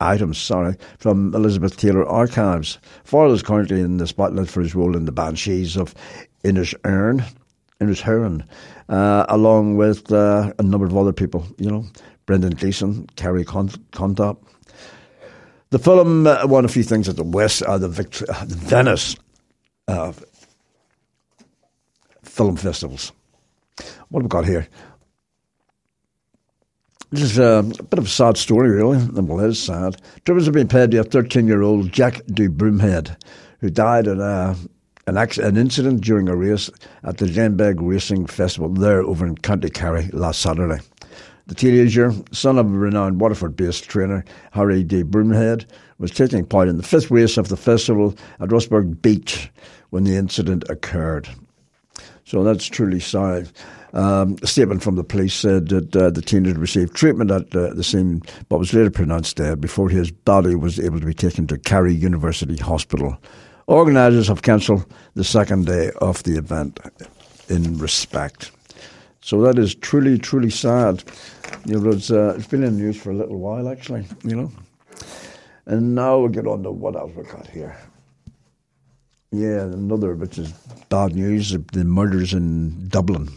items, 0.00 0.38
sorry, 0.38 0.76
from 0.96 1.34
Elizabeth 1.34 1.76
Taylor 1.76 2.06
Archives. 2.06 2.78
Farrell 3.04 3.34
is 3.34 3.42
currently 3.42 3.80
in 3.80 3.98
the 3.98 4.06
spotlight 4.06 4.48
for 4.48 4.62
his 4.62 4.74
role 4.74 4.96
in 4.96 5.04
the 5.04 5.12
Banshees 5.12 5.76
of 5.76 5.94
Inisherin, 7.80 8.42
Inisherin, 8.42 8.46
uh, 8.88 9.26
along 9.28 9.76
with 9.76 10.12
uh, 10.12 10.52
a 10.58 10.62
number 10.62 10.86
of 10.86 10.96
other 10.96 11.12
people, 11.12 11.46
you 11.58 11.70
know, 11.70 11.84
Brendan 12.26 12.54
Gleeson, 12.54 13.06
Kerry 13.16 13.44
Condon. 13.44 14.36
The 15.70 15.78
film 15.78 16.26
uh, 16.26 16.46
won 16.46 16.64
a 16.64 16.68
few 16.68 16.82
things 16.82 17.08
at 17.08 17.16
the 17.16 17.24
West, 17.24 17.62
uh, 17.62 17.78
the, 17.78 17.88
Vict- 17.88 18.22
uh, 18.28 18.44
the 18.44 18.54
Venice 18.54 19.16
uh, 19.88 20.12
film 22.22 22.56
festivals. 22.56 23.12
What 24.08 24.20
have 24.20 24.24
we 24.24 24.28
got 24.28 24.46
here? 24.46 24.68
This 27.10 27.22
is 27.22 27.38
a, 27.38 27.64
a 27.78 27.82
bit 27.82 27.98
of 27.98 28.06
a 28.06 28.08
sad 28.08 28.36
story, 28.36 28.70
really. 28.70 28.98
Well, 29.06 29.40
it 29.40 29.50
is 29.50 29.62
sad. 29.62 30.00
Tributes 30.24 30.46
have 30.46 30.54
been 30.54 30.68
paid 30.68 30.90
to 30.92 30.98
a 30.98 31.04
13 31.04 31.46
year 31.46 31.62
old 31.62 31.92
Jack 31.92 32.24
de 32.26 32.48
Bromhead, 32.48 33.16
who 33.60 33.70
died 33.70 34.06
in 34.06 34.20
a 34.20 34.56
an, 35.06 35.16
an 35.16 35.56
incident 35.56 36.00
during 36.00 36.28
a 36.28 36.36
race 36.36 36.70
at 37.02 37.18
the 37.18 37.26
Glenbeigh 37.26 37.74
Racing 37.76 38.26
Festival 38.26 38.68
there 38.68 39.02
over 39.02 39.26
in 39.26 39.36
County 39.36 39.70
Kerry 39.70 40.08
last 40.12 40.40
Saturday. 40.40 40.82
The 41.46 41.54
teenager, 41.54 42.12
son 42.32 42.58
of 42.58 42.66
a 42.66 42.76
renowned 42.76 43.20
Waterford-based 43.20 43.84
trainer 43.84 44.24
Harry 44.52 44.82
de 44.82 45.02
Bromhead, 45.02 45.66
was 45.98 46.10
taking 46.10 46.46
part 46.46 46.68
in 46.68 46.78
the 46.78 46.82
fifth 46.82 47.10
race 47.10 47.36
of 47.36 47.48
the 47.48 47.56
festival 47.56 48.14
at 48.40 48.48
Rossbeigh 48.48 49.02
Beach 49.02 49.50
when 49.90 50.04
the 50.04 50.16
incident 50.16 50.64
occurred. 50.70 51.28
So 52.24 52.42
that's 52.42 52.64
truly 52.64 53.00
sad. 53.00 53.50
Um, 53.92 54.36
a 54.42 54.46
statement 54.46 54.82
from 54.82 54.96
the 54.96 55.04
police 55.04 55.34
said 55.34 55.68
that 55.68 55.94
uh, 55.94 56.10
the 56.10 56.22
teenager 56.22 56.58
received 56.58 56.96
treatment 56.96 57.30
at 57.30 57.54
uh, 57.54 57.74
the 57.74 57.84
scene, 57.84 58.22
but 58.48 58.58
was 58.58 58.72
later 58.72 58.90
pronounced 58.90 59.36
dead 59.36 59.60
before 59.60 59.88
his 59.88 60.10
body 60.10 60.56
was 60.56 60.80
able 60.80 60.98
to 60.98 61.06
be 61.06 61.14
taken 61.14 61.46
to 61.46 61.58
Kerry 61.58 61.94
University 61.94 62.56
Hospital. 62.56 63.18
Organisers 63.66 64.28
have 64.28 64.42
cancelled 64.42 64.84
the 65.14 65.24
second 65.24 65.66
day 65.66 65.90
of 66.00 66.22
the 66.24 66.36
event 66.36 66.80
in 67.48 67.78
respect. 67.78 68.50
So 69.20 69.40
that 69.42 69.58
is 69.58 69.74
truly, 69.74 70.18
truly 70.18 70.50
sad. 70.50 71.02
You 71.64 71.80
know, 71.80 71.90
it's, 71.90 72.10
uh, 72.10 72.34
it's 72.36 72.46
been 72.46 72.62
in 72.62 72.76
the 72.76 72.82
news 72.82 73.00
for 73.00 73.10
a 73.10 73.14
little 73.14 73.38
while, 73.38 73.68
actually, 73.68 74.04
you 74.22 74.36
know. 74.36 74.52
And 75.66 75.94
now 75.94 76.18
we'll 76.18 76.28
get 76.28 76.46
on 76.46 76.62
to 76.64 76.70
what 76.70 76.94
else 76.94 77.12
we 77.16 77.22
got 77.22 77.46
here. 77.46 77.74
Yeah, 79.30 79.62
another 79.62 80.14
which 80.14 80.38
is 80.38 80.52
bad 80.90 81.14
news 81.14 81.56
the 81.72 81.84
murders 81.84 82.34
in 82.34 82.88
Dublin. 82.88 83.28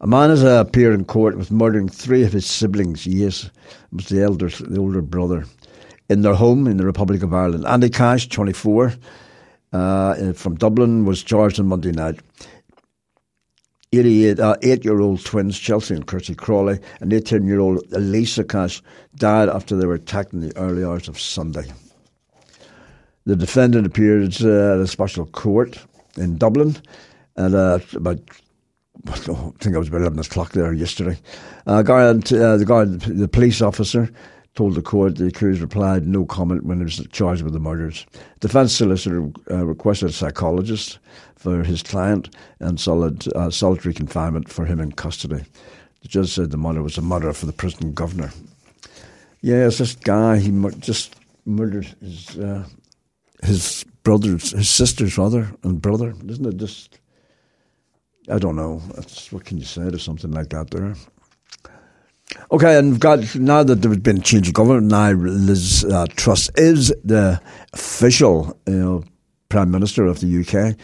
A 0.00 0.06
man 0.06 0.30
has 0.30 0.42
appeared 0.42 0.94
in 0.94 1.04
court 1.04 1.36
with 1.36 1.50
murdering 1.50 1.88
three 1.88 2.24
of 2.24 2.32
his 2.32 2.46
siblings. 2.46 3.06
Yes, 3.06 3.44
it 3.44 3.52
was 3.92 4.08
the 4.08 4.22
elder, 4.22 4.48
the 4.48 4.80
older 4.80 5.02
brother, 5.02 5.44
in 6.08 6.22
their 6.22 6.34
home 6.34 6.66
in 6.66 6.76
the 6.76 6.86
Republic 6.86 7.22
of 7.22 7.32
Ireland. 7.32 7.66
Andy 7.66 7.88
Cash, 7.88 8.28
24, 8.28 8.94
uh, 9.72 10.32
from 10.32 10.56
Dublin, 10.56 11.04
was 11.04 11.22
charged 11.22 11.60
on 11.60 11.66
Monday 11.66 11.92
night. 11.92 12.20
88, 13.92 14.40
uh, 14.40 14.56
eight-year-old 14.62 15.24
twins 15.24 15.58
Chelsea 15.58 15.94
and 15.94 16.06
Christy 16.06 16.34
Cawley 16.34 16.78
and 17.00 17.12
18-year-old 17.12 17.80
Elisa 17.92 18.44
Cash 18.44 18.82
died 19.14 19.48
after 19.48 19.76
they 19.76 19.86
were 19.86 19.94
attacked 19.94 20.32
in 20.32 20.40
the 20.40 20.56
early 20.56 20.84
hours 20.84 21.08
of 21.08 21.20
Sunday. 21.20 21.64
The 23.24 23.36
defendant 23.36 23.86
appeared 23.86 24.36
uh, 24.42 24.74
at 24.74 24.80
a 24.80 24.86
special 24.86 25.26
court 25.26 25.78
in 26.16 26.36
Dublin 26.36 26.76
at 27.36 27.54
uh, 27.54 27.78
about 27.94 28.20
I 29.08 29.12
think 29.12 29.74
it 29.74 29.78
was 29.78 29.88
about 29.88 30.00
11 30.00 30.18
o'clock 30.18 30.52
there 30.52 30.72
yesterday. 30.72 31.18
Uh, 31.66 31.82
guy, 31.82 32.02
uh, 32.02 32.12
the 32.14 32.64
guy, 32.66 32.84
the 32.84 33.28
police 33.28 33.62
officer, 33.62 34.10
told 34.56 34.74
the 34.74 34.82
court 34.82 35.16
the 35.16 35.26
accused 35.26 35.60
replied 35.60 36.06
no 36.06 36.24
comment 36.24 36.64
when 36.64 36.78
he 36.78 36.84
was 36.84 37.06
charged 37.12 37.42
with 37.42 37.52
the 37.52 37.60
murders. 37.60 38.06
Defence 38.40 38.74
solicitor 38.74 39.30
uh, 39.50 39.64
requested 39.64 40.08
a 40.08 40.12
psychologist 40.12 40.98
for 41.36 41.62
his 41.62 41.82
client 41.82 42.34
and 42.58 42.80
solid, 42.80 43.26
uh, 43.36 43.50
solitary 43.50 43.94
confinement 43.94 44.48
for 44.48 44.64
him 44.64 44.80
in 44.80 44.92
custody. 44.92 45.44
The 46.02 46.08
judge 46.08 46.32
said 46.32 46.50
the 46.50 46.56
murder 46.56 46.82
was 46.82 46.98
a 46.98 47.02
murder 47.02 47.32
for 47.32 47.46
the 47.46 47.52
prison 47.52 47.92
governor. 47.92 48.32
Yes, 49.42 49.78
this 49.78 49.94
guy, 49.94 50.38
he 50.38 50.50
just 50.80 51.14
murdered 51.44 51.94
his, 52.00 52.38
uh, 52.38 52.66
his 53.44 53.84
brothers, 54.02 54.50
his 54.50 54.70
sisters 54.70 55.16
rather, 55.18 55.52
and 55.62 55.80
brother. 55.80 56.14
Isn't 56.26 56.46
it 56.46 56.56
just 56.56 56.98
I 58.28 58.38
don't 58.38 58.56
know. 58.56 58.78
What 59.30 59.44
can 59.44 59.58
you 59.58 59.64
say 59.64 59.88
to 59.88 59.98
something 59.98 60.32
like 60.32 60.48
that 60.48 60.70
there? 60.70 60.94
Okay, 62.50 62.78
and 62.78 63.00
got 63.00 63.34
now 63.34 63.62
that 63.62 63.82
there's 63.82 63.98
been 63.98 64.18
a 64.18 64.20
change 64.20 64.48
of 64.48 64.54
government, 64.54 64.86
now 64.86 65.10
Liz 65.10 65.84
uh, 65.84 66.06
Truss 66.14 66.48
is 66.56 66.94
the 67.02 67.40
official 67.72 68.56
you 68.66 68.74
know, 68.74 69.04
Prime 69.48 69.70
Minister 69.70 70.06
of 70.06 70.20
the 70.20 70.40
UK. 70.40 70.78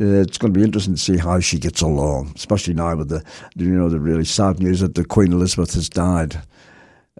Uh, 0.00 0.22
it's 0.22 0.38
going 0.38 0.52
to 0.52 0.58
be 0.58 0.64
interesting 0.64 0.94
to 0.94 1.00
see 1.00 1.16
how 1.16 1.40
she 1.40 1.58
gets 1.58 1.80
along, 1.80 2.32
especially 2.36 2.74
now 2.74 2.94
with 2.94 3.08
the 3.08 3.24
you 3.56 3.70
know 3.70 3.88
the 3.88 3.98
really 3.98 4.24
sad 4.24 4.60
news 4.60 4.80
that 4.80 4.94
the 4.94 5.04
Queen 5.04 5.32
Elizabeth 5.32 5.74
has 5.74 5.88
died 5.88 6.40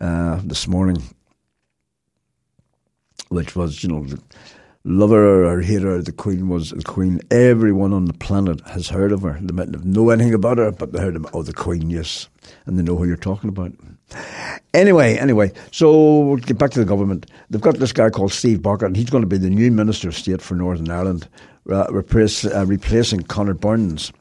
uh, 0.01 0.41
this 0.45 0.69
morning, 0.69 1.03
which 3.31 3.57
was 3.57 3.83
you 3.83 3.89
know 3.89 4.07
love 4.89 5.11
her 5.11 5.45
or 5.45 5.61
hate 5.61 5.83
her, 5.83 6.01
the 6.01 6.13
Queen 6.13 6.49
was 6.49 6.71
the 6.71 6.83
Queen. 6.83 7.21
Everyone 7.31 7.93
on 7.93 8.07
the 8.07 8.15
planet 8.15 8.61
has 8.69 8.89
heard 8.89 9.13
of 9.13 9.23
her. 9.23 9.39
They 9.41 9.53
might 9.53 9.69
not 9.69 9.85
know 9.85 10.11
anything 10.11 10.35
about 10.35 10.59
her, 10.59 10.73
but 10.73 10.93
they 10.93 10.99
heard 10.99 11.17
about, 11.17 11.35
oh, 11.35 11.43
the 11.43 11.53
Queen, 11.53 11.91
yes. 11.91 12.29
And 12.65 12.79
they 12.79 12.83
know 12.83 12.97
who 12.97 13.07
you're 13.07 13.17
talking 13.17 13.51
about. 13.51 13.73
Anyway, 14.73 15.19
anyway, 15.19 15.53
so 15.71 16.21
we'll 16.21 16.37
get 16.37 16.57
back 16.57 16.71
to 16.71 16.79
the 16.79 16.87
government. 16.87 17.31
They've 17.51 17.61
got 17.61 17.79
this 17.79 17.93
guy 17.93 18.09
called 18.09 18.33
Steve 18.33 18.63
Baker, 18.63 18.87
and 18.87 18.97
he's 18.97 19.11
going 19.11 19.23
to 19.23 19.29
be 19.29 19.37
the 19.37 19.51
new 19.51 19.71
Minister 19.71 20.09
of 20.09 20.17
State 20.17 20.41
for 20.41 20.55
Northern 20.55 20.91
Ireland, 20.91 21.29
uh, 21.71 21.87
replace, 21.91 22.47
uh, 22.47 22.65
replacing 22.67 23.23
Conor 23.25 23.55
Burns. 23.55 24.13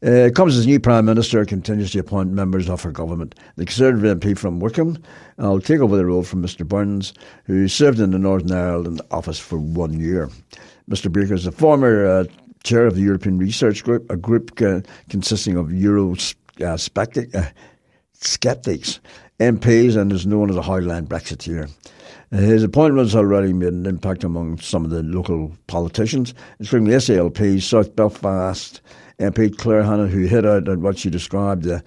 Uh, 0.00 0.30
comes 0.32 0.56
as 0.56 0.64
new 0.64 0.78
Prime 0.78 1.04
Minister, 1.04 1.44
continues 1.44 1.90
to 1.90 1.98
appoint 1.98 2.30
members 2.30 2.68
of 2.68 2.80
her 2.82 2.92
government. 2.92 3.34
The 3.56 3.64
Conservative 3.64 4.20
MP 4.20 4.38
from 4.38 4.60
Wycombe 4.60 4.96
will 5.38 5.60
take 5.60 5.80
over 5.80 5.96
the 5.96 6.06
role 6.06 6.22
from 6.22 6.40
Mr 6.40 6.64
Burns, 6.64 7.12
who 7.46 7.66
served 7.66 7.98
in 7.98 8.12
the 8.12 8.18
Northern 8.18 8.52
Ireland 8.52 9.00
office 9.10 9.40
for 9.40 9.58
one 9.58 9.98
year. 9.98 10.30
Mr 10.88 11.10
Baker 11.10 11.34
is 11.34 11.46
a 11.46 11.52
former 11.52 12.06
uh, 12.06 12.24
chair 12.62 12.86
of 12.86 12.94
the 12.94 13.00
European 13.00 13.38
Research 13.38 13.82
Group, 13.82 14.08
a 14.08 14.16
group 14.16 14.62
uh, 14.62 14.82
consisting 15.08 15.56
of 15.56 15.72
Euro 15.72 16.12
uh, 16.12 16.64
uh, 16.64 16.76
MPs, 19.40 19.96
and 19.96 20.12
is 20.12 20.26
known 20.26 20.50
as 20.50 20.56
a 20.56 20.62
hardline 20.62 21.08
Brexiteer. 21.08 21.68
His 22.30 22.62
appointment 22.62 23.08
has 23.08 23.16
already 23.16 23.52
made 23.52 23.72
an 23.72 23.86
impact 23.86 24.22
among 24.22 24.58
some 24.58 24.84
of 24.84 24.90
the 24.90 25.02
local 25.02 25.56
politicians, 25.66 26.34
including 26.60 26.88
the 26.88 26.96
SDLP, 26.96 27.60
South 27.62 27.96
Belfast, 27.96 28.80
MP 29.18 29.56
Claire 29.56 29.82
Hanna, 29.82 30.06
who 30.06 30.26
hit 30.26 30.46
out 30.46 30.68
at 30.68 30.78
what 30.78 30.98
she 30.98 31.10
described 31.10 31.64
the, 31.64 31.82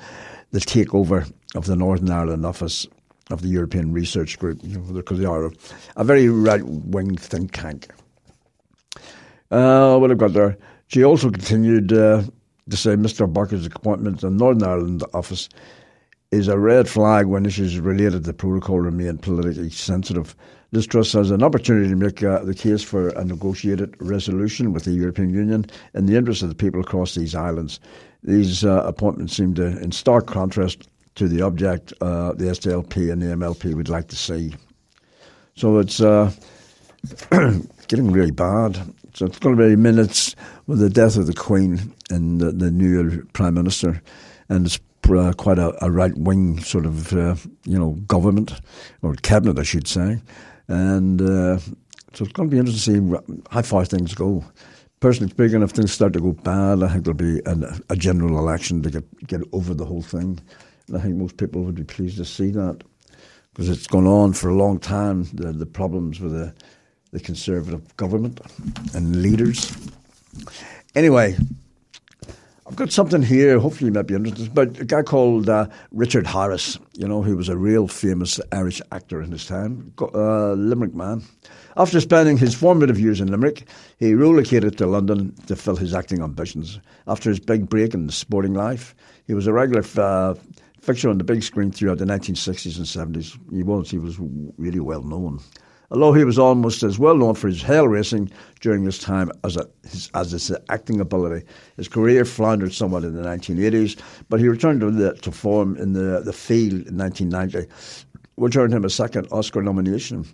the 0.52 0.60
takeover 0.60 1.32
of 1.56 1.66
the 1.66 1.76
Northern 1.76 2.12
Ireland 2.12 2.46
office 2.46 2.88
of 3.30 3.42
the 3.42 3.48
European 3.48 3.94
Research 3.94 4.38
Group, 4.38 4.60
you 4.64 4.78
know, 4.78 4.94
because 4.94 5.20
they 5.20 5.26
are 5.26 5.52
a, 5.96 6.04
very 6.04 6.28
right 6.28 6.64
wing 6.66 7.16
think 7.16 7.52
tank. 7.52 7.88
Uh, 9.50 9.98
what 9.98 10.12
I've 10.12 10.18
got 10.18 10.34
there. 10.34 10.58
She 10.88 11.04
also 11.04 11.30
continued 11.30 11.94
uh, 11.94 12.24
to 12.70 12.78
say 12.78 12.96
Mr. 12.96 13.32
Baker's 13.32 13.66
appointment 13.66 14.20
to 14.20 14.30
the 14.30 14.36
Northern 14.36 14.68
Ireland 14.68 15.04
office 15.14 15.48
is 16.32 16.48
a 16.48 16.58
red 16.58 16.88
flag 16.88 17.26
when 17.26 17.46
issues 17.46 17.78
related 17.78 18.24
to 18.24 18.34
protocol 18.34 18.80
remain 18.80 19.18
politically 19.18 19.70
sensitive. 19.70 20.36
Ms 20.72 20.88
Truss 20.88 21.12
has 21.12 21.30
an 21.30 21.44
opportunity 21.44 21.90
to 21.90 21.96
make 21.98 22.24
uh, 22.24 22.40
the 22.44 22.56
case 22.56 22.82
for 22.82 23.10
a 23.10 23.26
negotiated 23.26 23.94
resolution 24.00 24.72
with 24.72 24.86
the 24.86 24.92
European 24.92 25.30
Union 25.30 25.66
in 25.94 26.06
the 26.06 26.16
interest 26.16 26.42
of 26.42 26.48
the 26.48 26.56
people 26.56 26.80
across 26.80 27.16
these 27.16 27.36
islands. 27.36 27.82
These 28.24 28.64
uh, 28.64 28.84
appointments 28.86 29.36
seem 29.36 29.54
to, 29.56 29.66
in 29.82 29.92
stark 29.92 30.28
contrast 30.28 30.88
to 31.16 31.28
the 31.28 31.42
object 31.42 31.92
uh, 32.00 32.32
the 32.32 32.46
SDLP 32.46 33.12
and 33.12 33.22
the 33.22 33.28
MLP 33.28 33.76
would 33.76 33.90
like 33.90 34.08
to 34.08 34.16
see. 34.16 34.56
So 35.56 35.80
it's 35.80 36.00
uh, 36.00 36.32
getting 37.90 38.12
really 38.12 38.32
bad. 38.32 38.80
So 39.14 39.26
it's 39.26 39.40
going 39.40 39.58
to 39.58 39.70
be 39.70 39.76
minutes 39.76 40.38
with 40.68 40.80
the 40.80 40.90
death 40.90 41.18
of 41.18 41.28
the 41.28 41.34
Queen 41.34 41.94
and 42.10 42.40
the, 42.40 42.54
the 42.54 42.72
new 42.72 43.26
Prime 43.34 43.56
Minister, 43.56 44.02
and 44.48 44.66
it's 44.66 44.80
uh, 45.10 45.34
quite 45.34 45.60
a, 45.60 45.74
a 45.84 45.92
right 45.92 46.18
wing 46.18 46.60
sort 46.62 46.86
of 46.86 47.14
uh, 47.14 47.36
you 47.66 47.78
know 47.78 47.92
government 48.08 48.62
or 49.02 49.16
cabinet, 49.16 49.60
I 49.60 49.64
should 49.64 49.88
say. 49.88 50.20
And 50.68 51.22
uh, 51.22 51.58
so 52.14 52.26
it's 52.26 52.34
going 52.34 52.50
to 52.50 52.54
be 52.54 52.60
interesting 52.60 53.12
to 53.12 53.18
see 53.18 53.42
how 53.50 53.62
far 53.62 53.86
things 53.86 54.14
go. 54.14 54.44
Personally 55.00 55.32
speaking, 55.32 55.64
if 55.64 55.72
things 55.72 55.92
start 55.92 56.14
to 56.14 56.20
go 56.20 56.34
bad, 56.34 56.84
I 56.84 56.90
think 56.90 57.06
there'll 57.06 57.16
be 57.16 57.42
an, 57.46 57.66
a 57.90 57.96
general 57.96 58.38
election 58.38 58.84
to 58.84 58.92
get, 58.92 59.28
get 59.28 59.42
over 59.52 59.74
the 59.74 59.86
whole 59.86 60.02
thing. 60.02 60.40
And 60.88 60.98
I 60.98 61.02
think 61.02 61.16
most 61.16 61.38
people 61.38 61.64
would 61.64 61.76
be 61.76 61.84
pleased 61.84 62.18
to 62.18 62.26
see 62.26 62.52
that 62.52 62.84
because 63.52 63.70
it's 63.70 63.88
gone 63.88 64.08
on 64.08 64.34
for 64.34 64.50
a 64.50 64.56
long 64.56 64.80
time, 64.80 65.24
the, 65.34 65.52
the 65.52 65.66
problems 65.66 66.20
with 66.20 66.34
the, 66.34 66.54
the 67.12 67.20
Conservative 67.20 67.96
government 67.98 68.40
and 68.94 69.22
leaders. 69.22 69.76
Anyway, 70.96 71.36
I've 72.72 72.78
got 72.78 72.92
something 72.94 73.22
here. 73.22 73.60
Hopefully, 73.60 73.88
you 73.88 73.94
might 73.94 74.08
be 74.08 74.16
interested. 74.16 74.56
But 74.56 74.80
a 74.80 74.86
guy 74.86 75.02
called 75.02 75.50
uh, 75.50 75.68
Richard 75.92 76.26
Harris. 76.26 76.80
You 76.94 77.06
know, 77.06 77.22
who 77.22 77.36
was 77.36 77.50
a 77.50 77.58
real 77.58 77.90
famous 77.90 78.40
Irish 78.54 78.82
actor 78.94 79.22
in 79.22 79.30
his 79.30 79.46
time, 79.46 79.94
uh, 80.00 80.54
Limerick 80.54 80.96
man. 80.96 81.22
After 81.76 82.00
spending 82.00 82.38
his 82.38 82.56
formative 82.56 82.98
years 82.98 83.20
in 83.20 83.28
Limerick, 83.28 83.68
he 84.00 84.14
relocated 84.14 84.78
to 84.78 84.88
London 84.88 85.36
to 85.48 85.58
fill 85.58 85.76
his 85.76 85.94
acting 85.94 86.22
ambitions. 86.22 86.80
After 87.08 87.30
his 87.30 87.42
big 87.42 87.68
break 87.68 87.94
in 87.94 88.08
the 88.08 88.14
sporting 88.14 88.54
life, 88.54 88.96
he 89.28 89.34
was 89.34 89.48
a 89.48 89.54
regular 89.54 89.84
uh, 89.98 90.36
fixture 90.80 91.10
on 91.10 91.18
the 91.18 91.26
big 91.26 91.44
screen 91.44 91.74
throughout 91.74 91.98
the 91.98 92.06
1960s 92.06 92.78
and 92.78 93.16
70s. 93.16 93.38
He 93.54 93.64
was 93.64 93.92
he 93.92 93.98
was 93.98 94.16
really 94.58 94.80
well 94.80 95.04
known 95.04 95.42
although 95.92 96.14
he 96.14 96.24
was 96.24 96.40
almost 96.40 96.84
as 96.84 96.98
well 96.98 97.16
known 97.16 97.36
for 97.36 97.50
his 97.50 97.62
hell 97.62 97.88
racing 97.88 98.32
during 98.62 98.86
this 98.86 98.98
time 98.98 99.30
as, 99.44 99.58
a, 99.58 99.68
his, 99.84 100.10
as 100.16 100.32
his 100.32 100.52
acting 100.70 101.02
ability. 101.02 101.46
His 101.76 101.88
career 101.88 102.24
floundered 102.24 102.74
somewhat 102.74 103.04
in 103.04 103.14
the 103.14 103.22
1980s, 103.22 104.00
but 104.30 104.40
he 104.40 104.48
returned 104.48 104.80
to, 104.82 104.90
the, 104.90 105.14
to 105.16 105.32
form 105.32 105.76
in 105.78 105.94
the, 105.94 106.22
the 106.22 106.34
field 106.34 106.88
in 106.88 106.98
1990, 106.98 107.70
which 108.36 108.56
earned 108.56 108.74
him 108.74 108.86
a 108.86 108.90
second 108.90 109.28
Oscar 109.32 109.62
nomination. 109.62 110.26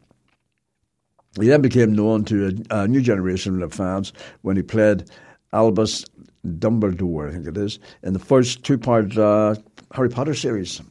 He 1.40 1.48
then 1.48 1.62
became 1.62 1.94
known 1.94 2.24
to 2.26 2.64
a, 2.72 2.84
a 2.84 2.88
new 2.88 3.02
generation 3.02 3.62
of 3.62 3.74
fans 3.74 4.14
when 4.42 4.56
he 4.56 4.64
played 4.64 5.10
Albus 5.54 6.06
Dumbledore, 6.46 7.30
I 7.30 7.34
think 7.34 7.48
it 7.48 7.58
is, 7.58 7.80
in 8.04 8.14
the 8.14 8.20
first 8.20 8.64
two-part 8.64 9.18
uh, 9.18 9.56
Harry 9.94 10.10
Potter 10.10 10.34
series. 10.34 10.82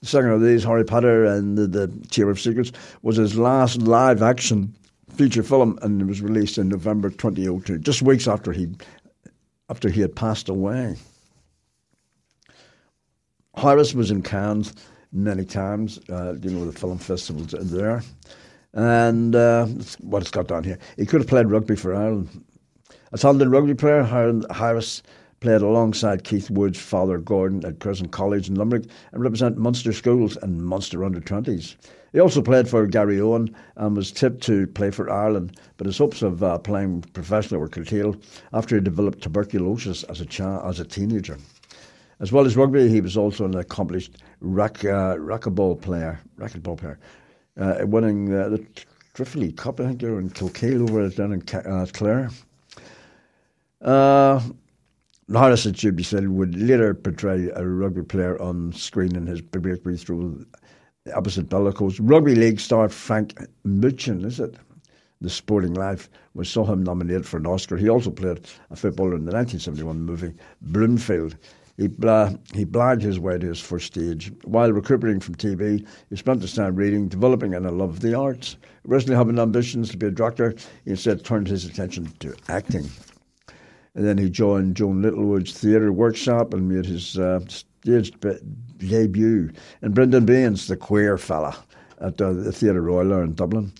The 0.00 0.06
second 0.06 0.30
of 0.30 0.40
these, 0.40 0.64
Harry 0.64 0.84
Potter 0.84 1.24
and 1.24 1.58
the, 1.58 1.66
the 1.66 2.06
Chamber 2.10 2.30
of 2.30 2.40
Secrets, 2.40 2.72
was 3.02 3.16
his 3.16 3.36
last 3.36 3.82
live 3.82 4.22
action 4.22 4.74
feature 5.14 5.42
film 5.42 5.78
and 5.82 6.00
it 6.00 6.06
was 6.06 6.22
released 6.22 6.56
in 6.56 6.68
November 6.68 7.10
2002, 7.10 7.78
just 7.78 8.00
weeks 8.02 8.26
after 8.26 8.52
he 8.52 8.68
after 9.68 9.88
he 9.88 10.00
had 10.00 10.16
passed 10.16 10.48
away. 10.48 10.96
Harris 13.56 13.94
was 13.94 14.10
in 14.10 14.22
Cannes 14.22 14.72
many 15.12 15.44
times, 15.44 16.00
uh, 16.08 16.34
you 16.42 16.50
know, 16.50 16.64
the 16.64 16.72
film 16.72 16.98
festivals 16.98 17.54
there. 17.58 18.02
And 18.72 19.34
uh, 19.34 19.66
what 20.00 20.22
it's 20.22 20.30
got 20.30 20.48
down 20.48 20.64
here. 20.64 20.78
He 20.96 21.06
could 21.06 21.20
have 21.20 21.28
played 21.28 21.46
rugby 21.46 21.76
for 21.76 21.94
Ireland. 21.94 22.44
A 23.12 23.18
talented 23.18 23.48
rugby 23.48 23.74
player, 23.74 24.02
Harris 24.02 25.02
played 25.40 25.62
alongside 25.62 26.24
Keith 26.24 26.50
Wood's 26.50 26.78
father 26.78 27.18
Gordon 27.18 27.64
at 27.64 27.80
Crescent 27.80 28.12
College 28.12 28.48
in 28.48 28.56
Limerick 28.56 28.84
and 29.12 29.22
represented 29.22 29.58
Munster 29.58 29.92
schools 29.92 30.36
and 30.36 30.62
Munster 30.62 31.02
under 31.02 31.20
20s. 31.20 31.76
He 32.12 32.20
also 32.20 32.42
played 32.42 32.68
for 32.68 32.86
Garryowen 32.86 33.54
and 33.76 33.96
was 33.96 34.12
tipped 34.12 34.42
to 34.44 34.66
play 34.66 34.90
for 34.90 35.10
Ireland, 35.10 35.58
but 35.78 35.86
his 35.86 35.96
hopes 35.96 36.20
of 36.22 36.42
uh, 36.42 36.58
playing 36.58 37.02
professionally 37.14 37.58
were 37.60 37.68
curtailed 37.68 38.22
after 38.52 38.74
he 38.74 38.82
developed 38.82 39.22
tuberculosis 39.22 40.02
as 40.04 40.20
a, 40.20 40.26
cha- 40.26 40.68
as 40.68 40.78
a 40.78 40.84
teenager. 40.84 41.38
As 42.18 42.32
well 42.32 42.44
as 42.44 42.56
rugby, 42.56 42.88
he 42.90 43.00
was 43.00 43.16
also 43.16 43.46
an 43.46 43.54
accomplished 43.54 44.18
rack, 44.40 44.84
uh, 44.84 45.16
racquetball 45.16 45.80
player, 45.80 46.20
racquetball 46.36 46.76
player, 46.76 46.98
uh, 47.58 47.78
winning 47.86 48.34
uh, 48.34 48.50
the 48.50 48.66
Trifley 49.14 49.56
Cup, 49.56 49.80
I 49.80 49.86
think, 49.86 50.02
in 50.02 50.28
Kilkeel 50.28 50.90
over 50.90 51.08
down 51.08 51.32
in 51.32 51.42
uh, 51.54 51.86
Clare. 51.92 52.28
Uh, 53.80 54.42
Harris, 55.38 55.64
it 55.64 55.78
should 55.78 55.94
be 55.94 56.02
said, 56.02 56.28
would 56.28 56.56
later 56.56 56.92
portray 56.92 57.50
a 57.54 57.64
rugby 57.64 58.02
player 58.02 58.40
on 58.42 58.72
screen 58.72 59.14
in 59.14 59.26
his 59.26 59.40
breakthrough 59.40 59.96
through 59.96 60.44
opposite 61.14 61.48
bellicose. 61.48 62.00
Rugby 62.00 62.34
league 62.34 62.58
star 62.58 62.88
Frank 62.88 63.38
Mouchen, 63.64 64.24
is 64.24 64.40
it? 64.40 64.56
The 65.20 65.30
Sporting 65.30 65.74
Life, 65.74 66.08
we 66.34 66.44
saw 66.44 66.64
him 66.64 66.82
nominated 66.82 67.26
for 67.26 67.36
an 67.36 67.46
Oscar. 67.46 67.76
He 67.76 67.88
also 67.88 68.10
played 68.10 68.40
a 68.70 68.76
footballer 68.76 69.14
in 69.14 69.24
the 69.24 69.32
1971 69.32 70.00
movie 70.00 70.34
Bloomfield. 70.62 71.36
He, 71.76 71.86
bla- 71.86 72.36
he 72.52 72.64
blagged 72.64 73.02
his 73.02 73.20
way 73.20 73.38
to 73.38 73.46
his 73.46 73.60
first 73.60 73.86
stage. 73.86 74.32
While 74.44 74.72
recuperating 74.72 75.20
from 75.20 75.36
TB, 75.36 75.86
he 76.08 76.16
spent 76.16 76.42
his 76.42 76.54
time 76.54 76.74
reading, 76.74 77.08
developing, 77.08 77.54
and 77.54 77.66
a 77.66 77.70
love 77.70 77.90
of 77.90 78.00
the 78.00 78.14
arts. 78.14 78.56
Originally 78.88 79.16
having 79.16 79.38
ambitions 79.38 79.90
to 79.90 79.96
be 79.96 80.06
a 80.06 80.10
doctor, 80.10 80.54
he 80.84 80.90
instead 80.90 81.24
turned 81.24 81.46
his 81.48 81.64
attention 81.64 82.12
to 82.18 82.34
acting. 82.48 82.88
And 83.94 84.06
then 84.06 84.18
he 84.18 84.30
joined 84.30 84.76
Joan 84.76 85.02
Littlewood's 85.02 85.52
theatre 85.52 85.92
workshop 85.92 86.54
and 86.54 86.68
made 86.68 86.86
his 86.86 87.18
uh, 87.18 87.40
stage 87.48 88.12
debut. 88.78 89.50
And 89.82 89.94
Brendan 89.94 90.26
Behan's, 90.26 90.68
the 90.68 90.76
queer 90.76 91.18
fella 91.18 91.56
at 92.00 92.20
uh, 92.20 92.32
the 92.32 92.52
Theatre 92.52 92.82
Royal 92.82 93.20
in 93.20 93.34
Dublin. 93.34 93.72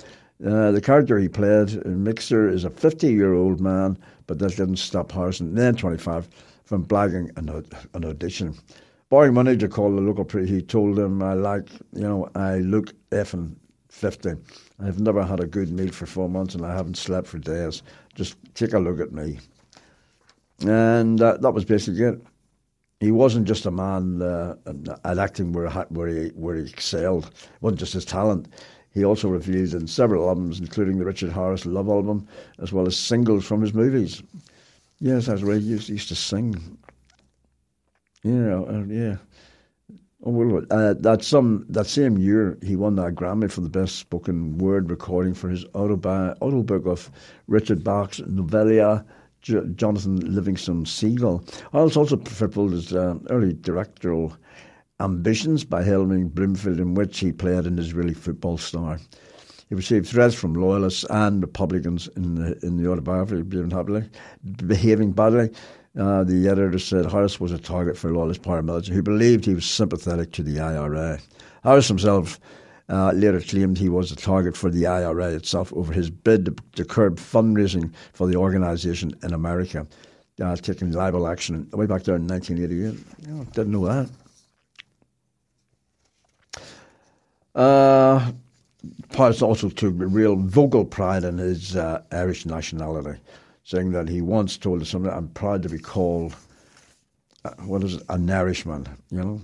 Uh, 0.44 0.70
the 0.70 0.80
character 0.80 1.18
he 1.18 1.28
played 1.28 1.70
in 1.70 2.02
Mixer 2.02 2.48
is 2.48 2.64
a 2.64 2.70
50 2.70 3.12
year 3.12 3.34
old 3.34 3.60
man, 3.60 3.98
but 4.26 4.38
that 4.38 4.56
didn't 4.56 4.76
stop 4.76 5.12
Harrison, 5.12 5.54
then 5.54 5.74
25, 5.74 6.28
from 6.64 6.84
blagging 6.84 7.36
an, 7.36 7.64
an 7.94 8.04
audition. 8.04 8.54
Borrowing 9.10 9.34
money 9.34 9.56
to 9.56 9.68
call 9.68 9.94
the 9.94 10.00
local 10.00 10.24
pre, 10.24 10.46
he 10.46 10.62
told 10.62 10.98
him, 10.98 11.22
I 11.22 11.34
like, 11.34 11.68
you 11.92 12.02
know, 12.02 12.30
I 12.34 12.58
look 12.58 12.94
effing 13.10 13.54
50. 13.88 14.34
I've 14.82 15.00
never 15.00 15.24
had 15.24 15.40
a 15.40 15.46
good 15.46 15.70
meal 15.72 15.90
for 15.90 16.06
four 16.06 16.28
months 16.28 16.54
and 16.54 16.64
I 16.64 16.74
haven't 16.74 16.96
slept 16.96 17.26
for 17.26 17.38
days. 17.38 17.82
Just 18.14 18.36
take 18.54 18.72
a 18.72 18.78
look 18.78 19.00
at 19.00 19.12
me. 19.12 19.40
And 20.66 21.20
uh, 21.20 21.36
that 21.38 21.52
was 21.52 21.64
basically 21.64 22.04
it. 22.04 22.20
He 23.00 23.10
wasn't 23.10 23.48
just 23.48 23.64
a 23.64 23.70
man 23.70 24.20
uh, 24.20 24.56
at 25.04 25.18
acting 25.18 25.52
where, 25.52 25.70
where, 25.70 26.08
he, 26.08 26.28
where 26.30 26.56
he 26.56 26.64
excelled. 26.64 27.26
It 27.26 27.62
wasn't 27.62 27.80
just 27.80 27.94
his 27.94 28.04
talent. 28.04 28.48
He 28.92 29.04
also 29.04 29.28
revealed 29.28 29.72
in 29.72 29.86
several 29.86 30.28
albums, 30.28 30.60
including 30.60 30.98
the 30.98 31.04
Richard 31.04 31.32
Harris 31.32 31.64
Love 31.64 31.88
album, 31.88 32.26
as 32.58 32.72
well 32.72 32.86
as 32.86 32.98
singles 32.98 33.46
from 33.46 33.62
his 33.62 33.72
movies. 33.72 34.22
Yes, 34.98 35.26
that's 35.26 35.42
right. 35.42 35.60
He 35.60 35.68
used, 35.68 35.88
used 35.88 36.08
to 36.08 36.14
sing. 36.14 36.76
You 38.22 38.32
know, 38.32 38.66
uh, 38.66 38.84
yeah. 38.86 39.16
Oh, 40.22 40.32
well, 40.32 40.62
uh, 40.70 40.92
that 40.98 41.24
some 41.24 41.64
that 41.70 41.86
same 41.86 42.18
year 42.18 42.58
he 42.62 42.76
won 42.76 42.96
that 42.96 43.14
Grammy 43.14 43.50
for 43.50 43.62
the 43.62 43.70
best 43.70 43.96
spoken 43.96 44.58
word 44.58 44.90
recording 44.90 45.32
for 45.32 45.48
his 45.48 45.64
autobi- 45.66 46.38
autobook 46.40 46.86
of 46.86 47.10
Richard 47.46 47.82
Bach's 47.82 48.20
Novelia 48.20 49.02
J- 49.42 49.66
Jonathan 49.74 50.34
Livingston 50.34 50.86
Seagull. 50.86 51.44
Harris 51.72 51.96
also 51.96 52.16
fulfilled 52.16 52.72
his 52.72 52.92
uh, 52.92 53.14
early 53.30 53.52
directorial 53.54 54.36
ambitions 55.00 55.64
by 55.64 55.82
helming 55.82 56.28
Bloomfield, 56.28 56.78
in 56.78 56.94
which 56.94 57.18
he 57.18 57.32
played 57.32 57.66
an 57.66 57.78
Israeli 57.78 58.14
football 58.14 58.58
star. 58.58 58.98
He 59.68 59.74
received 59.74 60.08
threats 60.08 60.34
from 60.34 60.54
loyalists 60.54 61.04
and 61.10 61.40
Republicans 61.40 62.08
in 62.16 62.34
the, 62.34 62.58
in 62.66 62.76
the 62.76 62.90
autobiography, 62.90 63.42
behaving, 63.42 64.10
behaving 64.66 65.12
badly. 65.12 65.50
Uh, 65.98 66.24
the 66.24 66.48
editor 66.48 66.78
said 66.78 67.06
Harris 67.06 67.40
was 67.40 67.52
a 67.52 67.58
target 67.58 67.96
for 67.96 68.12
loyalist 68.12 68.42
paramilitary 68.42 68.92
who 68.92 69.02
believed 69.02 69.44
he 69.44 69.54
was 69.54 69.64
sympathetic 69.64 70.32
to 70.32 70.42
the 70.42 70.60
IRA. 70.60 71.18
Harris 71.64 71.88
himself 71.88 72.38
uh, 72.90 73.12
later 73.12 73.40
claimed 73.40 73.78
he 73.78 73.88
was 73.88 74.10
a 74.10 74.16
target 74.16 74.56
for 74.56 74.68
the 74.68 74.86
IRA 74.86 75.28
itself 75.28 75.72
over 75.74 75.92
his 75.92 76.10
bid 76.10 76.44
to, 76.44 76.54
to 76.74 76.84
curb 76.84 77.18
fundraising 77.18 77.92
for 78.12 78.26
the 78.26 78.36
organisation 78.36 79.14
in 79.22 79.32
America, 79.32 79.86
uh, 80.42 80.56
taking 80.56 80.90
libel 80.90 81.28
action 81.28 81.68
way 81.72 81.86
back 81.86 82.02
there 82.02 82.16
in 82.16 82.26
1988. 82.26 83.28
You 83.28 83.34
know, 83.34 83.44
didn't 83.44 83.72
know 83.72 83.86
that. 83.86 84.10
Uh, 87.54 88.32
Pius 89.12 89.42
also 89.42 89.68
took 89.68 89.94
real 89.96 90.36
vocal 90.36 90.84
pride 90.84 91.24
in 91.24 91.38
his 91.38 91.76
uh, 91.76 92.02
Irish 92.10 92.44
nationality, 92.44 93.20
saying 93.62 93.92
that 93.92 94.08
he 94.08 94.20
once 94.20 94.56
told 94.56 94.82
us 94.82 94.94
I'm 94.94 95.28
proud 95.28 95.62
to 95.62 95.68
be 95.68 95.78
called, 95.78 96.34
uh, 97.44 97.50
what 97.66 97.84
is 97.84 97.94
it, 97.94 98.02
an 98.08 98.28
Irishman, 98.30 98.86
you 99.10 99.18
know, 99.18 99.40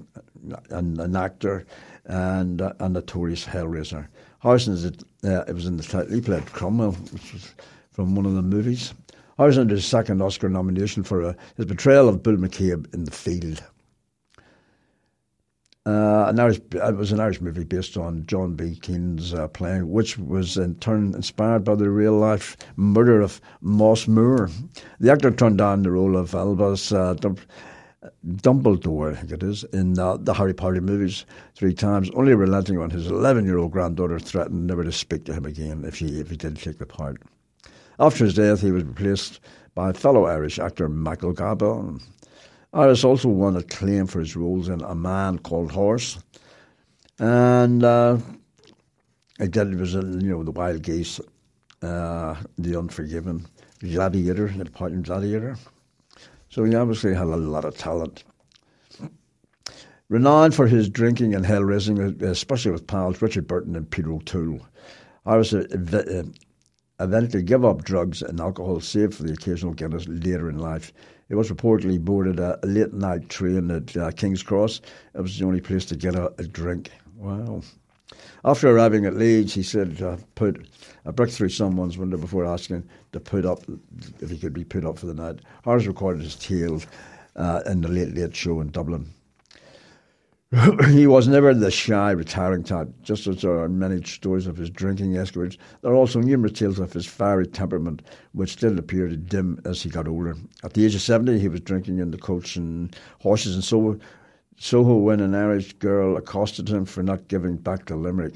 an, 0.70 0.98
an 0.98 1.14
actor 1.14 1.66
and 2.06 2.62
uh, 2.62 2.72
a 2.80 2.88
notorious 2.88 3.44
hellraiser. 3.44 4.06
Harrison, 4.40 4.74
is 4.74 4.84
it, 4.84 5.02
uh, 5.24 5.44
it 5.48 5.54
was 5.54 5.66
in 5.66 5.76
the 5.76 5.82
title, 5.82 6.14
he 6.14 6.20
played 6.20 6.46
Cromwell, 6.46 6.92
which 6.92 7.32
was 7.32 7.54
from 7.90 8.14
one 8.14 8.26
of 8.26 8.34
the 8.34 8.42
movies. 8.42 8.94
Harrison 9.38 9.68
had 9.68 9.70
his 9.70 9.84
second 9.84 10.22
Oscar 10.22 10.48
nomination 10.48 11.02
for 11.02 11.22
uh, 11.22 11.32
his 11.56 11.66
portrayal 11.66 12.08
of 12.08 12.22
Bill 12.22 12.36
McCabe 12.36 12.92
in 12.94 13.04
The 13.04 13.10
Field. 13.10 13.62
Uh, 15.84 16.26
an 16.28 16.40
Irish, 16.40 16.58
it 16.72 16.96
was 16.96 17.12
an 17.12 17.20
Irish 17.20 17.40
movie 17.40 17.62
based 17.62 17.96
on 17.96 18.26
John 18.26 18.54
B. 18.54 18.74
Keane's 18.74 19.32
uh, 19.32 19.46
play, 19.46 19.82
which 19.82 20.18
was 20.18 20.56
in 20.56 20.74
turn 20.76 21.14
inspired 21.14 21.62
by 21.62 21.76
the 21.76 21.88
real 21.88 22.14
life 22.14 22.56
murder 22.74 23.20
of 23.20 23.40
Moss 23.60 24.08
Moore. 24.08 24.50
The 24.98 25.12
actor 25.12 25.30
turned 25.30 25.58
down 25.58 25.82
the 25.82 25.92
role 25.92 26.16
of 26.16 26.34
Albus 26.34 26.90
uh, 26.90 27.14
Dumbledore, 28.26 29.12
I 29.12 29.16
think 29.16 29.32
it 29.32 29.42
is, 29.42 29.64
in 29.64 29.98
uh, 29.98 30.16
the 30.18 30.34
Harry 30.34 30.54
Potter 30.54 30.80
movies 30.80 31.24
three 31.54 31.72
times, 31.72 32.10
only 32.14 32.34
relenting 32.34 32.78
when 32.78 32.90
his 32.90 33.06
11 33.06 33.44
year 33.44 33.58
old 33.58 33.72
granddaughter 33.72 34.18
threatened 34.18 34.66
never 34.66 34.84
to 34.84 34.92
speak 34.92 35.24
to 35.24 35.34
him 35.34 35.44
again 35.46 35.84
if 35.84 35.98
he, 35.98 36.20
if 36.20 36.30
he 36.30 36.36
did 36.36 36.56
take 36.56 36.78
the 36.78 36.86
part. 36.86 37.22
After 37.98 38.24
his 38.24 38.34
death, 38.34 38.60
he 38.60 38.70
was 38.70 38.84
replaced 38.84 39.40
by 39.74 39.92
fellow 39.92 40.26
Irish 40.26 40.58
actor 40.58 40.88
Michael 40.88 41.32
Gambon. 41.34 42.02
Iris 42.72 43.04
also 43.04 43.28
won 43.28 43.56
acclaim 43.56 44.06
for 44.06 44.20
his 44.20 44.36
roles 44.36 44.68
in 44.68 44.82
A 44.82 44.94
Man 44.94 45.38
Called 45.38 45.72
Horse. 45.72 46.18
And 47.18 47.82
uh, 47.82 48.18
again, 49.40 49.72
it 49.72 49.78
was, 49.78 49.94
you 49.94 50.02
know, 50.02 50.42
The 50.42 50.50
Wild 50.50 50.82
Geese, 50.82 51.20
uh, 51.82 52.36
The 52.58 52.78
Unforgiven, 52.78 53.46
Gladiator, 53.80 54.48
the 54.48 54.66
part 54.66 54.92
in 54.92 55.02
Gladiator. 55.02 55.56
So 56.56 56.64
he 56.64 56.74
obviously 56.74 57.12
had 57.12 57.26
a 57.26 57.36
lot 57.36 57.66
of 57.66 57.76
talent. 57.76 58.24
Renowned 60.08 60.54
for 60.54 60.66
his 60.66 60.88
drinking 60.88 61.34
and 61.34 61.44
hell 61.44 61.62
raising, 61.62 62.00
especially 62.24 62.72
with 62.72 62.86
pals 62.86 63.20
Richard 63.20 63.46
Burton 63.46 63.76
and 63.76 63.90
Peter 63.90 64.10
O'Toole. 64.10 64.66
I 65.26 65.36
was 65.36 65.52
eventually 66.98 67.42
gave 67.42 67.62
up 67.62 67.84
drugs 67.84 68.22
and 68.22 68.40
alcohol, 68.40 68.80
save 68.80 69.12
for 69.12 69.24
the 69.24 69.34
occasional 69.34 69.74
Guinness 69.74 70.08
later 70.08 70.48
in 70.48 70.58
life. 70.58 70.94
He 71.28 71.34
was 71.34 71.50
reportedly 71.50 72.00
boarded 72.00 72.40
a 72.40 72.58
late 72.62 72.94
night 72.94 73.28
train 73.28 73.70
at 73.70 73.94
uh, 73.94 74.10
King's 74.12 74.42
Cross. 74.42 74.80
It 75.14 75.20
was 75.20 75.38
the 75.38 75.44
only 75.44 75.60
place 75.60 75.84
to 75.84 75.94
get 75.94 76.14
a, 76.14 76.32
a 76.38 76.44
drink. 76.44 76.90
Wow. 77.16 77.60
After 78.44 78.70
arriving 78.70 79.04
at 79.06 79.16
Leeds, 79.16 79.54
he 79.54 79.62
said, 79.62 80.00
uh, 80.00 80.16
"Put 80.36 80.68
a 81.04 81.12
brick 81.12 81.30
through 81.30 81.48
someone's 81.48 81.98
window 81.98 82.16
before 82.16 82.44
asking 82.44 82.84
to 83.12 83.18
put 83.18 83.44
up 83.44 83.64
if 84.20 84.30
he 84.30 84.38
could 84.38 84.52
be 84.52 84.64
put 84.64 84.84
up 84.84 84.98
for 84.98 85.06
the 85.06 85.14
night." 85.14 85.40
Harris 85.64 85.86
recorded 85.86 86.22
his 86.22 86.36
tale 86.36 86.80
uh, 87.34 87.62
in 87.66 87.80
the 87.80 87.88
Late 87.88 88.14
Late 88.14 88.36
Show 88.36 88.60
in 88.60 88.70
Dublin. 88.70 89.10
he 90.90 91.08
was 91.08 91.26
never 91.26 91.52
the 91.52 91.72
shy, 91.72 92.12
retiring 92.12 92.62
type, 92.62 92.88
just 93.02 93.26
as 93.26 93.42
there 93.42 93.58
are 93.58 93.68
many 93.68 94.00
stories 94.04 94.46
of 94.46 94.56
his 94.56 94.70
drinking 94.70 95.16
escapades. 95.16 95.58
There 95.82 95.90
are 95.90 95.96
also 95.96 96.20
numerous 96.20 96.52
tales 96.52 96.78
of 96.78 96.92
his 96.92 97.04
fiery 97.04 97.48
temperament, 97.48 98.02
which 98.32 98.52
still 98.52 98.78
appeared 98.78 99.28
dim 99.28 99.60
as 99.64 99.82
he 99.82 99.90
got 99.90 100.06
older. 100.06 100.36
At 100.62 100.74
the 100.74 100.84
age 100.84 100.94
of 100.94 101.02
70, 101.02 101.40
he 101.40 101.48
was 101.48 101.60
drinking 101.60 101.98
in 101.98 102.12
the 102.12 102.18
coach 102.18 102.54
and 102.54 102.94
horses 103.18 103.56
and 103.56 103.64
so 103.64 103.98
Soho 104.58 104.96
when 104.96 105.20
an 105.20 105.34
Irish 105.34 105.74
girl 105.74 106.16
accosted 106.16 106.68
him 106.68 106.84
for 106.84 107.02
not 107.02 107.28
giving 107.28 107.56
back 107.56 107.84
to 107.86 107.96
Limerick. 107.96 108.34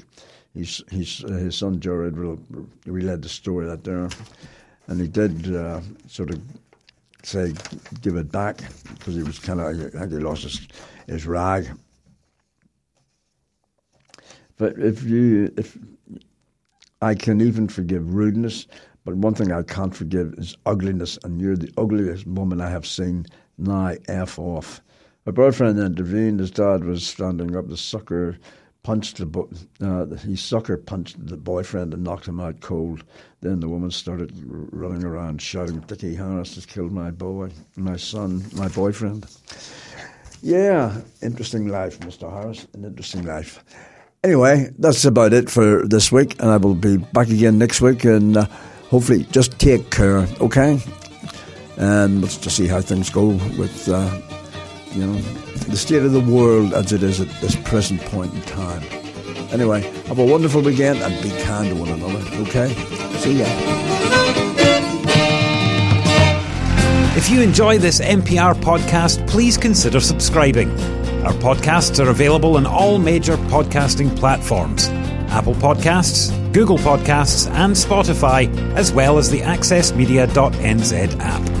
He's, 0.53 0.81
he's, 0.91 1.23
uh, 1.23 1.29
his 1.29 1.55
son 1.55 1.79
Jared 1.79 2.17
relayed 2.85 3.21
the 3.21 3.29
story 3.29 3.65
that 3.67 3.83
there, 3.83 4.09
and 4.87 5.01
he 5.01 5.07
did 5.07 5.55
uh, 5.55 5.81
sort 6.07 6.29
of 6.29 6.41
say 7.23 7.53
give 8.01 8.15
it 8.15 8.31
back 8.31 8.61
because 8.97 9.15
he 9.15 9.23
was 9.23 9.39
kind 9.39 9.61
of 9.61 9.67
I 9.95 9.99
think 9.99 10.11
he 10.11 10.17
lost 10.17 10.43
his, 10.43 10.67
his 11.07 11.25
rag. 11.25 11.69
But 14.57 14.77
if 14.77 15.03
you 15.03 15.53
if 15.57 15.77
I 17.01 17.15
can 17.15 17.41
even 17.41 17.67
forgive 17.67 18.13
rudeness, 18.13 18.67
but 19.05 19.15
one 19.15 19.33
thing 19.33 19.51
I 19.51 19.63
can't 19.63 19.95
forgive 19.95 20.35
is 20.37 20.55
ugliness, 20.65 21.17
and 21.23 21.41
you're 21.41 21.57
the 21.57 21.73
ugliest 21.77 22.27
woman 22.27 22.61
I 22.61 22.69
have 22.69 22.85
seen. 22.85 23.25
Now, 23.57 23.95
F 24.07 24.37
off. 24.37 24.81
My 25.25 25.31
boyfriend 25.31 25.79
intervened. 25.79 26.39
His 26.39 26.49
dad 26.51 26.83
was 26.83 27.05
standing 27.05 27.55
up. 27.55 27.67
The 27.67 27.77
sucker 27.77 28.37
punched 28.83 29.17
the 29.17 29.27
bo- 29.27 29.49
uh, 29.79 30.05
he 30.15 30.35
sucker 30.35 30.77
punched 30.77 31.23
the 31.27 31.37
boyfriend 31.37 31.93
and 31.93 32.03
knocked 32.03 32.27
him 32.27 32.39
out 32.39 32.61
cold. 32.61 33.03
Then 33.41 33.59
the 33.59 33.69
woman 33.69 33.91
started 33.91 34.31
running 34.43 35.03
around 35.03 35.39
shouting, 35.39 35.81
"Dickie 35.81 36.15
Harris 36.15 36.55
has 36.55 36.65
killed 36.65 36.91
my 36.91 37.11
boy, 37.11 37.51
my 37.75 37.97
son, 37.97 38.43
my 38.55 38.67
boyfriend." 38.69 39.27
Yeah, 40.41 41.01
interesting 41.21 41.67
life, 41.67 41.99
Mr. 41.99 42.27
Harris. 42.31 42.65
An 42.73 42.83
interesting 42.83 43.23
life. 43.23 43.63
Anyway, 44.23 44.69
that's 44.79 45.05
about 45.05 45.33
it 45.33 45.51
for 45.51 45.87
this 45.87 46.11
week, 46.11 46.35
and 46.39 46.49
I 46.49 46.57
will 46.57 46.73
be 46.73 46.97
back 46.97 47.29
again 47.29 47.59
next 47.59 47.79
week. 47.79 48.05
And 48.05 48.37
uh, 48.37 48.45
hopefully, 48.89 49.25
just 49.31 49.59
take 49.59 49.91
care, 49.91 50.27
okay? 50.39 50.79
And 51.77 52.21
let's 52.21 52.37
just 52.37 52.57
see 52.57 52.65
how 52.67 52.81
things 52.81 53.11
go 53.11 53.27
with. 53.59 53.87
Uh, 53.87 54.19
you 54.93 55.05
know, 55.05 55.13
the 55.69 55.77
state 55.77 56.03
of 56.03 56.11
the 56.11 56.19
world 56.19 56.73
as 56.73 56.91
it 56.91 57.03
is 57.03 57.21
at 57.21 57.29
this 57.41 57.55
present 57.55 58.01
point 58.01 58.33
in 58.33 58.41
time. 58.41 58.83
Anyway, 59.51 59.81
have 60.07 60.19
a 60.19 60.25
wonderful 60.25 60.61
weekend 60.61 60.99
and 60.99 61.23
be 61.23 61.29
kind 61.43 61.69
to 61.69 61.75
one 61.75 61.89
another, 61.89 62.19
okay? 62.41 62.73
See 63.17 63.39
ya. 63.39 63.45
If 67.15 67.29
you 67.29 67.41
enjoy 67.41 67.77
this 67.77 67.99
MPR 67.99 68.55
podcast, 68.55 69.27
please 69.27 69.57
consider 69.57 69.99
subscribing. 69.99 70.71
Our 71.23 71.33
podcasts 71.33 72.03
are 72.03 72.09
available 72.09 72.57
on 72.57 72.65
all 72.65 72.97
major 72.97 73.37
podcasting 73.37 74.15
platforms 74.17 74.89
Apple 75.29 75.53
Podcasts, 75.53 76.31
Google 76.51 76.77
Podcasts, 76.77 77.49
and 77.51 77.73
Spotify, 77.73 78.53
as 78.75 78.91
well 78.91 79.17
as 79.17 79.29
the 79.29 79.39
AccessMedia.nz 79.39 81.19
app 81.19 81.60